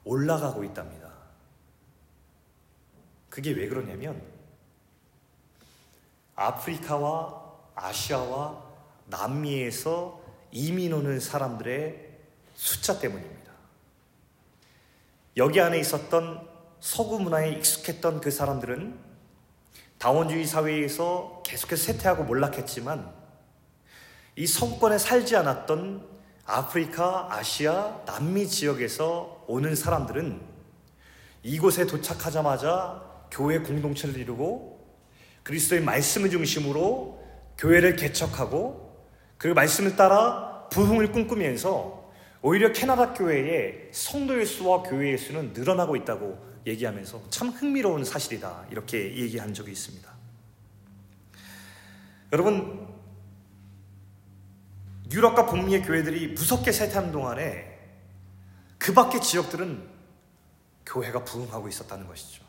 올라가고 0.05 0.63
있답니다. 0.63 1.11
그게 3.29 3.51
왜 3.51 3.67
그러냐면 3.67 4.23
아프리카와 6.35 7.51
아시아와 7.75 8.63
남미에서 9.07 10.21
이민 10.51 10.93
오는 10.93 11.19
사람들의 11.19 12.11
숫자 12.55 12.97
때문입니다. 12.97 13.40
여기 15.37 15.61
안에 15.61 15.79
있었던 15.79 16.45
서구 16.81 17.17
문화에 17.19 17.51
익숙했던 17.51 18.19
그 18.19 18.31
사람들은 18.31 18.99
다원주의 19.97 20.45
사회에서 20.45 21.41
계속해서 21.45 21.93
쇠퇴하고 21.93 22.23
몰락했지만 22.25 23.13
이 24.35 24.45
성권에 24.45 24.97
살지 24.97 25.37
않았던 25.37 26.05
아프리카, 26.45 27.27
아시아, 27.31 28.03
남미 28.05 28.45
지역에서 28.45 29.45
오는 29.47 29.73
사람들은 29.73 30.41
이곳에 31.43 31.85
도착하자마자 31.85 33.01
교회 33.31 33.59
공동체를 33.59 34.17
이루고 34.17 34.85
그리스도의 35.43 35.81
말씀을 35.81 36.29
중심으로 36.29 37.23
교회를 37.57 37.95
개척하고 37.95 39.07
그 39.37 39.47
말씀을 39.47 39.95
따라 39.95 40.67
부흥을 40.71 41.13
꿈꾸면서 41.13 42.00
오히려 42.41 42.71
캐나다 42.73 43.13
교회의 43.13 43.89
성도의 43.91 44.45
수와 44.45 44.81
교회의 44.83 45.17
수는 45.17 45.53
늘어나고 45.53 45.95
있다고 45.95 46.51
얘기하면서 46.65 47.29
참 47.29 47.49
흥미로운 47.49 48.03
사실이다 48.03 48.67
이렇게 48.71 49.15
얘기한 49.15 49.53
적이 49.53 49.71
있습니다. 49.71 50.11
여러분 52.33 52.87
유럽과 55.11 55.45
북미의 55.45 55.83
교회들이 55.83 56.29
무섭게 56.29 56.71
쇠퇴하는 56.71 57.11
동안에 57.11 57.79
그 58.77 58.93
밖의 58.93 59.21
지역들은 59.21 59.89
교회가 60.85 61.23
부흥하고 61.25 61.67
있었다는 61.67 62.07
것이죠. 62.07 62.43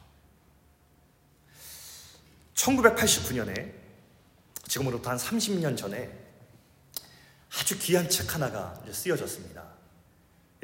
1989년에 2.54 3.74
지금으로부터 4.68 5.10
한 5.10 5.18
30년 5.18 5.76
전에 5.76 6.10
아주 7.58 7.78
귀한 7.78 8.08
책 8.08 8.34
하나가 8.34 8.80
쓰여졌습니다. 8.90 9.81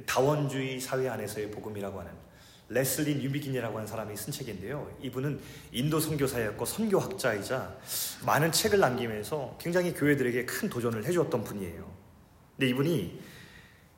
다원주의 0.07 0.81
사회 0.81 1.09
안에서의 1.09 1.51
복음이라고 1.51 2.01
하는 2.01 2.13
레슬리 2.71 3.17
뉴비긴이라고 3.17 3.77
하는 3.77 3.87
사람이 3.87 4.17
쓴 4.17 4.33
책인데요. 4.33 4.95
이분은 5.01 5.41
인도 5.73 5.99
선교사였고 6.01 6.65
선교학자이자 6.65 7.79
많은 8.27 8.53
책을 8.53 8.79
남기면서 8.79 9.57
굉장히 9.61 9.95
교회들에게 9.95 10.45
큰 10.45 10.69
도전을 10.69 11.05
해주었던 11.07 11.45
분이에요. 11.45 11.91
근데 12.57 12.69
이분이 12.69 13.23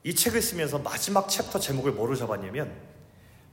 이 0.05 0.15
책을 0.15 0.41
쓰면서 0.41 0.79
마지막 0.79 1.29
챕터 1.29 1.59
제목을 1.59 1.93
뭐로 1.93 2.15
잡았냐면 2.15 2.73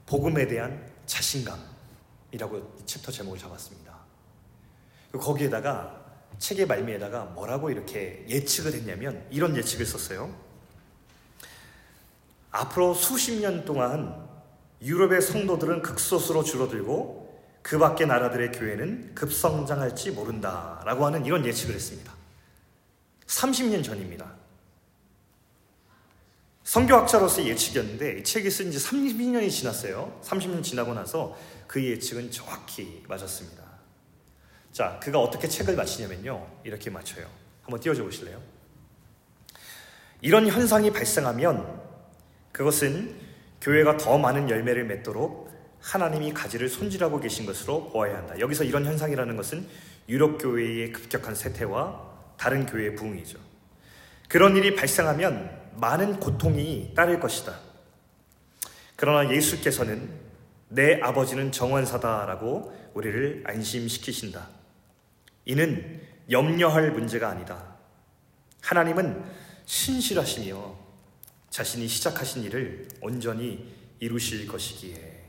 복음에 0.06 0.46
대한 0.46 0.88
자신감이라고 1.06 2.76
이 2.80 2.86
챕터 2.86 3.10
제목을 3.10 3.38
잡았습니다. 3.38 3.98
거기에다가 5.12 6.06
책의 6.38 6.66
말미에다가 6.66 7.24
뭐라고 7.24 7.70
이렇게 7.70 8.24
예측을 8.28 8.72
했냐면 8.72 9.26
이런 9.30 9.56
예측을 9.56 9.84
썼어요. 9.84 10.47
앞으로 12.50 12.94
수십 12.94 13.32
년 13.40 13.64
동안 13.64 14.26
유럽의 14.80 15.20
성도들은 15.20 15.82
극소수로 15.82 16.44
줄어들고 16.44 17.28
그 17.62 17.78
밖의 17.78 18.06
나라들의 18.06 18.52
교회는 18.52 19.14
급성장할지 19.14 20.12
모른다 20.12 20.80
라고 20.84 21.04
하는 21.04 21.26
이런 21.26 21.44
예측을 21.44 21.74
했습니다. 21.74 22.12
30년 23.26 23.84
전입니다. 23.84 24.32
성교학자로서의 26.64 27.48
예측이었는데 27.48 28.18
이 28.20 28.24
책이 28.24 28.50
쓴 28.50 28.70
지 28.70 28.78
30년이 28.78 29.50
지났어요. 29.50 30.20
30년 30.22 30.62
지나고 30.62 30.94
나서 30.94 31.36
그 31.66 31.82
예측은 31.82 32.30
정확히 32.30 33.02
맞았습니다. 33.08 33.62
자, 34.72 34.98
그가 35.02 35.18
어떻게 35.18 35.48
책을 35.48 35.76
마치냐면요. 35.76 36.46
이렇게 36.64 36.90
맞춰요. 36.90 37.26
한번 37.62 37.80
띄워줘 37.80 38.02
보실래요? 38.04 38.40
이런 40.20 40.46
현상이 40.46 40.90
발생하면 40.92 41.87
그것은 42.58 43.14
교회가 43.60 43.98
더 43.98 44.18
많은 44.18 44.50
열매를 44.50 44.84
맺도록 44.86 45.48
하나님이 45.80 46.34
가지를 46.34 46.68
손질하고 46.68 47.20
계신 47.20 47.46
것으로 47.46 47.88
보아야 47.88 48.16
한다. 48.16 48.34
여기서 48.40 48.64
이런 48.64 48.84
현상이라는 48.84 49.36
것은 49.36 49.64
유럽 50.08 50.38
교회의 50.42 50.92
급격한 50.92 51.36
쇠퇴와 51.36 52.34
다른 52.36 52.66
교회의 52.66 52.96
부흥이죠. 52.96 53.38
그런 54.28 54.56
일이 54.56 54.74
발생하면 54.74 55.56
많은 55.76 56.18
고통이 56.18 56.94
따를 56.96 57.20
것이다. 57.20 57.54
그러나 58.96 59.32
예수께서는 59.32 60.10
내 60.68 61.00
아버지는 61.00 61.52
정원사다라고 61.52 62.90
우리를 62.92 63.44
안심시키신다. 63.46 64.48
이는 65.44 66.00
염려할 66.28 66.90
문제가 66.90 67.28
아니다. 67.28 67.76
하나님은 68.62 69.22
신실하시며 69.64 70.87
자신이 71.50 71.88
시작하신 71.88 72.44
일을 72.44 72.88
온전히 73.00 73.74
이루실 74.00 74.46
것이기에 74.46 75.24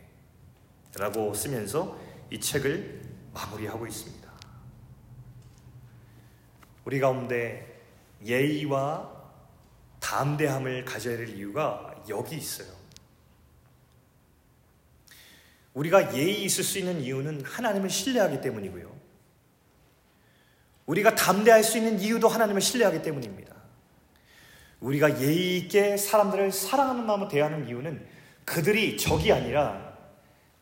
라고 0.95 1.33
쓰면서 1.33 1.99
이 2.31 2.39
책을 2.39 3.01
마무리하고 3.33 3.87
있습니다. 3.87 4.29
우리 6.85 6.99
가운데 6.99 7.83
예의와 8.25 9.17
담대함을 9.99 10.85
가져야 10.85 11.17
될 11.17 11.29
이유가 11.29 12.03
여기 12.09 12.35
있어요. 12.35 12.79
우리가 15.73 16.15
예의 16.15 16.43
있을 16.43 16.63
수 16.63 16.79
있는 16.79 16.99
이유는 16.99 17.45
하나님을 17.45 17.89
신뢰하기 17.89 18.41
때문이고요. 18.41 18.99
우리가 20.87 21.13
담대할 21.13 21.63
수 21.63 21.77
있는 21.77 21.99
이유도 21.99 22.27
하나님을 22.27 22.61
신뢰하기 22.61 23.03
때문입니다. 23.03 23.48
우리가 24.81 25.21
예의 25.21 25.57
있게 25.57 25.97
사람들을 25.97 26.51
사랑하는 26.51 27.05
마음으로 27.05 27.29
대하는 27.29 27.67
이유는 27.67 28.05
그들이 28.45 28.97
적이 28.97 29.33
아니라 29.33 29.97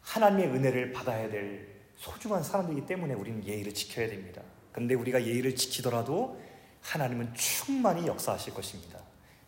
하나님의 0.01 0.47
은혜를 0.47 0.91
받아야 0.91 1.29
될 1.29 1.67
소중한 1.95 2.43
사람들이기 2.43 2.85
때문에 2.85 3.13
우리는 3.13 3.43
예의를 3.45 3.73
지켜야 3.73 4.07
됩니다. 4.07 4.41
근데 4.71 4.95
우리가 4.95 5.23
예의를 5.23 5.55
지키더라도 5.55 6.39
하나님은 6.81 7.33
충만히 7.33 8.07
역사하실 8.07 8.53
것입니다. 8.53 8.99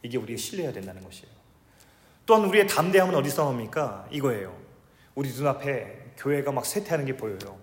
이게 0.02 0.18
우리가 0.18 0.38
신뢰해야 0.38 0.74
된다는 0.74 1.04
것이에요. 1.04 1.32
또한 2.26 2.46
우리의 2.46 2.68
담대함은 2.68 3.16
어디서 3.16 3.44
나옵니까? 3.44 4.08
이거예요. 4.12 4.56
우리 5.16 5.30
눈앞에 5.32 6.14
교회가 6.18 6.52
막 6.52 6.66
쇠퇴하는 6.66 7.06
게 7.06 7.18
보여요. 7.18 7.60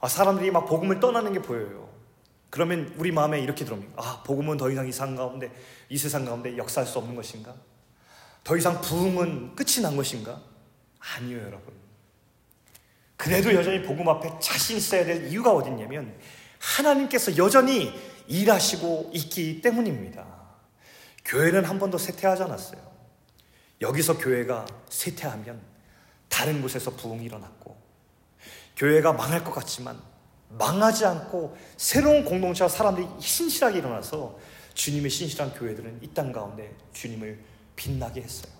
아, 0.00 0.08
사람들이 0.08 0.50
막 0.50 0.66
복음을 0.66 1.00
떠나는 1.00 1.32
게 1.32 1.42
보여요. 1.42 1.87
그러면 2.50 2.94
우리 2.96 3.12
마음에 3.12 3.40
이렇게 3.40 3.64
들어옵니다. 3.64 3.92
아, 3.96 4.22
복음은 4.24 4.56
더 4.56 4.70
이상 4.70 4.86
이 4.88 4.92
세상 4.92 5.14
가운데, 5.14 5.50
이 5.88 5.98
세상 5.98 6.24
가운데 6.24 6.56
역사할 6.56 6.86
수 6.86 6.98
없는 6.98 7.14
것인가? 7.14 7.54
더 8.44 8.56
이상 8.56 8.80
부흥은 8.80 9.54
끝이 9.54 9.82
난 9.82 9.96
것인가? 9.96 10.40
아니요, 10.98 11.38
여러분. 11.38 11.74
그래도 13.16 13.52
여전히 13.52 13.82
복음 13.82 14.08
앞에 14.08 14.38
자신 14.40 14.76
있어야 14.76 15.04
될 15.04 15.26
이유가 15.28 15.52
어딨냐면, 15.52 16.18
하나님께서 16.58 17.36
여전히 17.36 17.92
일하시고 18.26 19.10
있기 19.14 19.60
때문입니다. 19.60 20.26
교회는 21.24 21.64
한 21.64 21.78
번도 21.78 21.98
쇠퇴하지 21.98 22.44
않았어요. 22.44 22.88
여기서 23.80 24.18
교회가 24.18 24.66
쇠퇴하면 24.88 25.60
다른 26.28 26.60
곳에서 26.62 26.90
부흥이 26.92 27.24
일어났고 27.24 27.76
교회가 28.76 29.12
망할 29.12 29.44
것 29.44 29.52
같지만 29.52 30.00
망하지 30.50 31.04
않고 31.04 31.56
새로운 31.76 32.24
공동체와 32.24 32.68
사람들이 32.68 33.06
신실하게 33.20 33.78
일어나서 33.78 34.38
주님의 34.74 35.10
신실한 35.10 35.54
교회들은 35.54 36.02
이 36.02 36.14
땅 36.14 36.32
가운데 36.32 36.74
주님을 36.92 37.38
빛나게 37.76 38.22
했어요. 38.22 38.52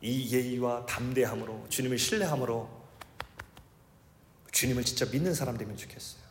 이 0.00 0.30
예의와 0.34 0.86
담대함으로 0.86 1.66
주님을 1.68 1.98
신뢰함으로 1.98 2.68
주님을 4.52 4.84
진짜 4.84 5.04
믿는 5.06 5.34
사람 5.34 5.58
되면 5.58 5.76
좋겠어요. 5.76 6.22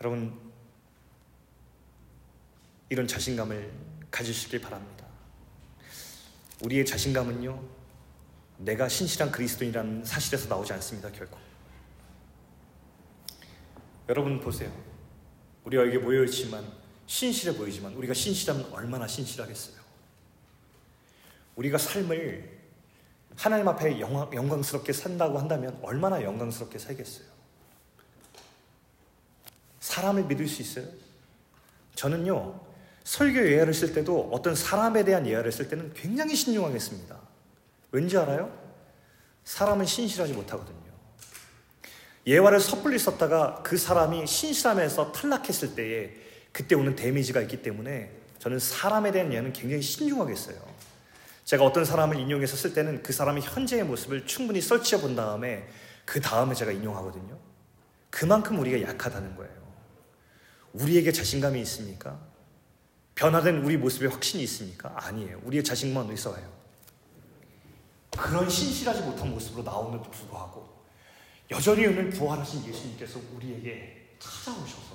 여러분 0.00 0.38
이런 2.90 3.06
자신감을 3.08 3.72
가지시길 4.10 4.60
바랍니다. 4.60 5.04
우리의 6.62 6.86
자신감은요, 6.86 7.62
내가 8.64 8.88
신실한 8.88 9.30
그리스도인이라는 9.30 10.04
사실에서 10.04 10.48
나오지 10.48 10.72
않습니다, 10.72 11.10
결코. 11.12 11.38
여러분 14.08 14.40
보세요. 14.40 14.72
우리가 15.64 15.86
여기 15.86 15.98
모여있지만, 15.98 16.64
신실해 17.06 17.56
보이지만, 17.56 17.94
우리가 17.94 18.14
신실하면 18.14 18.72
얼마나 18.72 19.06
신실하겠어요? 19.06 19.76
우리가 21.56 21.78
삶을 21.78 22.62
하나님 23.36 23.68
앞에 23.68 24.00
영광, 24.00 24.62
스럽게 24.62 24.92
산다고 24.92 25.38
한다면 25.38 25.78
얼마나 25.82 26.22
영광스럽게 26.22 26.78
살겠어요? 26.78 27.26
사람을 29.80 30.24
믿을 30.24 30.48
수 30.48 30.62
있어요? 30.62 30.86
저는요, 31.94 32.60
설교 33.04 33.50
예화를 33.50 33.74
쓸 33.74 33.92
때도 33.92 34.30
어떤 34.32 34.54
사람에 34.54 35.04
대한 35.04 35.26
예화를 35.26 35.52
쓸 35.52 35.68
때는 35.68 35.92
굉장히 35.94 36.34
신중하겠습니다. 36.34 37.23
왠지 37.94 38.18
알아요? 38.18 38.52
사람은 39.44 39.86
신실하지 39.86 40.32
못하거든요. 40.32 40.82
예화를 42.26 42.58
섣불리 42.58 42.98
썼다가 42.98 43.62
그 43.62 43.76
사람이 43.76 44.26
신실함에서 44.26 45.12
탈락했을 45.12 45.76
때에 45.76 46.10
그때 46.50 46.74
오는 46.74 46.96
데미지가 46.96 47.40
있기 47.42 47.62
때문에 47.62 48.10
저는 48.40 48.58
사람에 48.58 49.12
대한 49.12 49.32
예화는 49.32 49.52
굉장히 49.52 49.80
신중하겠어요. 49.80 50.56
제가 51.44 51.64
어떤 51.64 51.84
사람을 51.84 52.18
인용해서 52.18 52.56
쓸 52.56 52.74
때는 52.74 53.04
그 53.04 53.12
사람의 53.12 53.44
현재의 53.44 53.84
모습을 53.84 54.26
충분히 54.26 54.60
설치해 54.60 55.00
본 55.00 55.14
다음에 55.14 55.68
그 56.04 56.20
다음에 56.20 56.52
제가 56.54 56.72
인용하거든요. 56.72 57.38
그만큼 58.10 58.58
우리가 58.58 58.88
약하다는 58.90 59.36
거예요. 59.36 59.54
우리에게 60.72 61.12
자신감이 61.12 61.60
있습니까? 61.60 62.18
변화된 63.14 63.58
우리 63.58 63.76
모습에 63.76 64.08
확신이 64.08 64.42
있습니까? 64.42 64.92
아니에요. 64.96 65.40
우리의 65.44 65.62
자신감은 65.62 66.10
어디서 66.10 66.30
와요? 66.30 66.63
그런 68.16 68.48
신실하지 68.48 69.02
못한 69.02 69.30
모습으로 69.30 69.62
나오는데도 69.62 70.10
불구하고 70.10 70.84
여전히 71.50 71.86
오늘 71.86 72.10
부활하신 72.10 72.64
예수님께서 72.66 73.20
우리에게 73.34 74.16
찾아오셔서 74.18 74.94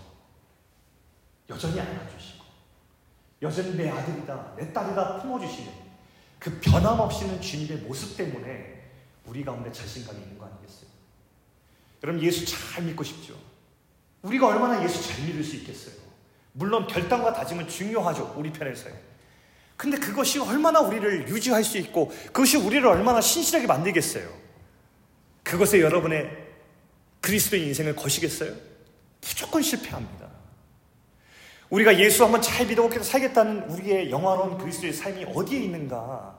여전히 1.49 1.79
안아주시고 1.79 2.43
여전히 3.41 3.75
내 3.75 3.89
아들이다, 3.89 4.55
내 4.57 4.73
딸이다 4.73 5.21
품어주시는 5.21 5.71
그 6.39 6.59
변함없이는 6.61 7.41
주님의 7.41 7.83
모습 7.83 8.17
때문에 8.17 8.91
우리 9.25 9.43
가운데 9.43 9.71
자신감이 9.71 10.21
있는 10.21 10.37
거 10.37 10.45
아니겠어요? 10.45 10.89
여러분 12.03 12.21
예수 12.23 12.45
잘 12.45 12.83
믿고 12.83 13.03
싶죠? 13.03 13.35
우리가 14.21 14.47
얼마나 14.47 14.83
예수 14.83 15.07
잘 15.07 15.25
믿을 15.25 15.43
수 15.43 15.55
있겠어요? 15.57 15.95
물론 16.53 16.87
결단과 16.87 17.33
다짐은 17.33 17.67
중요하죠. 17.67 18.33
우리 18.35 18.51
편에서요. 18.51 19.08
근데 19.79 19.97
그것이 19.97 20.39
얼마나 20.39 20.81
우리를 20.81 21.29
유지할 21.29 21.63
수 21.63 21.77
있고 21.77 22.09
그것이 22.09 22.57
우리를 22.57 22.85
얼마나 22.85 23.21
신실하게 23.21 23.65
만들겠어요? 23.65 24.29
그것에 25.41 25.79
여러분의 25.79 26.29
그리스도의 27.21 27.65
인생을 27.67 27.95
거시겠어요? 27.95 28.53
무조건 29.21 29.61
실패합니다. 29.61 30.27
우리가 31.69 31.97
예수 31.97 32.25
한번 32.25 32.41
잘 32.41 32.67
믿어먹고 32.67 33.01
살겠다는 33.01 33.69
우리의 33.69 34.11
영화로운 34.11 34.57
그리스도의 34.57 34.91
삶이 34.91 35.23
어디에 35.33 35.61
있는가? 35.61 36.37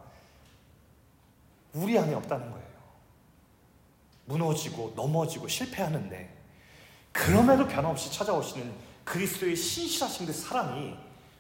우리 1.72 1.98
안에 1.98 2.12
없다는 2.12 2.50
거예요. 2.50 2.68
무너지고 4.26 4.92
넘어지고 4.94 5.48
실패하는데 5.48 6.36
그럼에도 7.10 7.66
변함없이 7.66 8.12
찾아오시는 8.12 8.70
그리스도의 9.04 9.56
신실하신 9.56 10.26
그 10.26 10.32
사랑이 10.34 10.94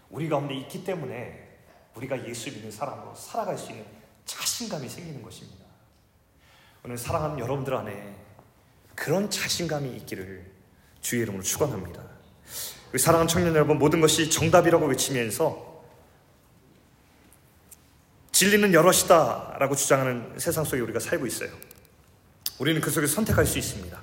우리 0.08 0.30
가운데 0.30 0.54
있기 0.54 0.82
때문에 0.82 1.49
우리가 1.94 2.26
예수 2.28 2.50
믿는 2.50 2.70
사람으로 2.70 3.14
살아갈 3.14 3.58
수 3.58 3.70
있는 3.70 3.84
자신감이 4.24 4.88
생기는 4.88 5.22
것입니다. 5.22 5.64
오늘 6.84 6.96
사랑하는 6.96 7.38
여러분들 7.38 7.74
안에 7.74 8.16
그런 8.94 9.30
자신감이 9.30 9.96
있기를 9.96 10.50
주의 11.00 11.22
이름으로 11.22 11.42
축원합니다. 11.42 12.02
우리 12.90 12.98
사랑하는 12.98 13.28
청년 13.28 13.54
여러분 13.54 13.78
모든 13.78 14.00
것이 14.00 14.30
정답이라고 14.30 14.86
외치면서 14.86 15.70
진리는 18.32 18.72
여럿이다라고 18.72 19.76
주장하는 19.76 20.38
세상 20.38 20.64
속에 20.64 20.80
우리가 20.80 20.98
살고 20.98 21.26
있어요. 21.26 21.50
우리는 22.58 22.80
그 22.80 22.90
속에서 22.90 23.14
선택할 23.16 23.46
수 23.46 23.58
있습니다. 23.58 24.00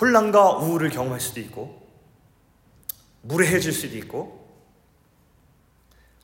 혼란과 0.00 0.58
우울을 0.58 0.90
경험할 0.90 1.20
수도 1.20 1.40
있고, 1.40 1.79
무례해질 3.22 3.72
수도 3.72 3.96
있고, 3.98 4.48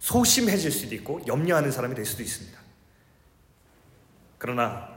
소심해질 0.00 0.70
수도 0.70 0.94
있고, 0.94 1.20
염려하는 1.26 1.70
사람이 1.70 1.94
될 1.94 2.04
수도 2.04 2.22
있습니다. 2.22 2.58
그러나 4.38 4.96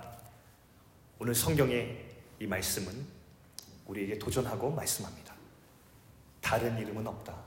오늘 1.18 1.34
성경의 1.34 2.06
이 2.40 2.46
말씀은 2.46 3.06
우리에게 3.88 4.20
도전하고 4.20 4.72
말씀합니다. 4.72 5.34
다른 6.42 6.78
이름은 6.78 7.06
없다. 7.08 7.38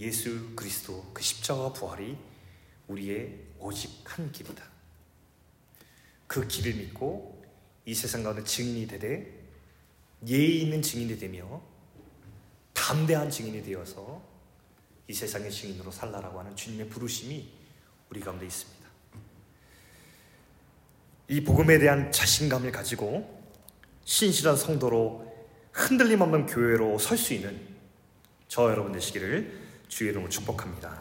예수 0.00 0.54
그리스도 0.56 1.10
그 1.12 1.22
십자가 1.22 1.72
부활이 1.72 2.16
우리의 2.88 3.38
오직 3.58 3.90
한 4.04 4.32
길이다. 4.32 4.64
그 6.26 6.46
길을 6.48 6.74
믿고 6.74 7.44
이 7.84 7.94
세상 7.94 8.22
가운데 8.22 8.42
증인이 8.42 8.86
되되 8.86 9.40
예의 10.26 10.62
있는 10.62 10.82
증인이 10.82 11.18
되며 11.18 11.62
담대한 12.82 13.30
증인이 13.30 13.62
되어서 13.62 14.20
이 15.06 15.14
세상의 15.14 15.52
증인으로 15.52 15.92
살라라고 15.92 16.40
하는 16.40 16.56
주님의 16.56 16.88
부르심이 16.88 17.48
우리 18.10 18.18
가운데 18.18 18.44
있습니다. 18.44 18.88
이 21.28 21.44
복음에 21.44 21.78
대한 21.78 22.10
자신감을 22.10 22.72
가지고 22.72 23.40
신실한 24.04 24.56
성도로 24.56 25.32
흔들림 25.70 26.22
없는 26.22 26.46
교회로 26.46 26.98
설 26.98 27.16
수 27.16 27.34
있는 27.34 27.60
저 28.48 28.68
여러분 28.68 28.90
되시기를 28.90 29.60
주의 29.86 30.10
이름으로 30.10 30.28
축복합니다. 30.28 30.90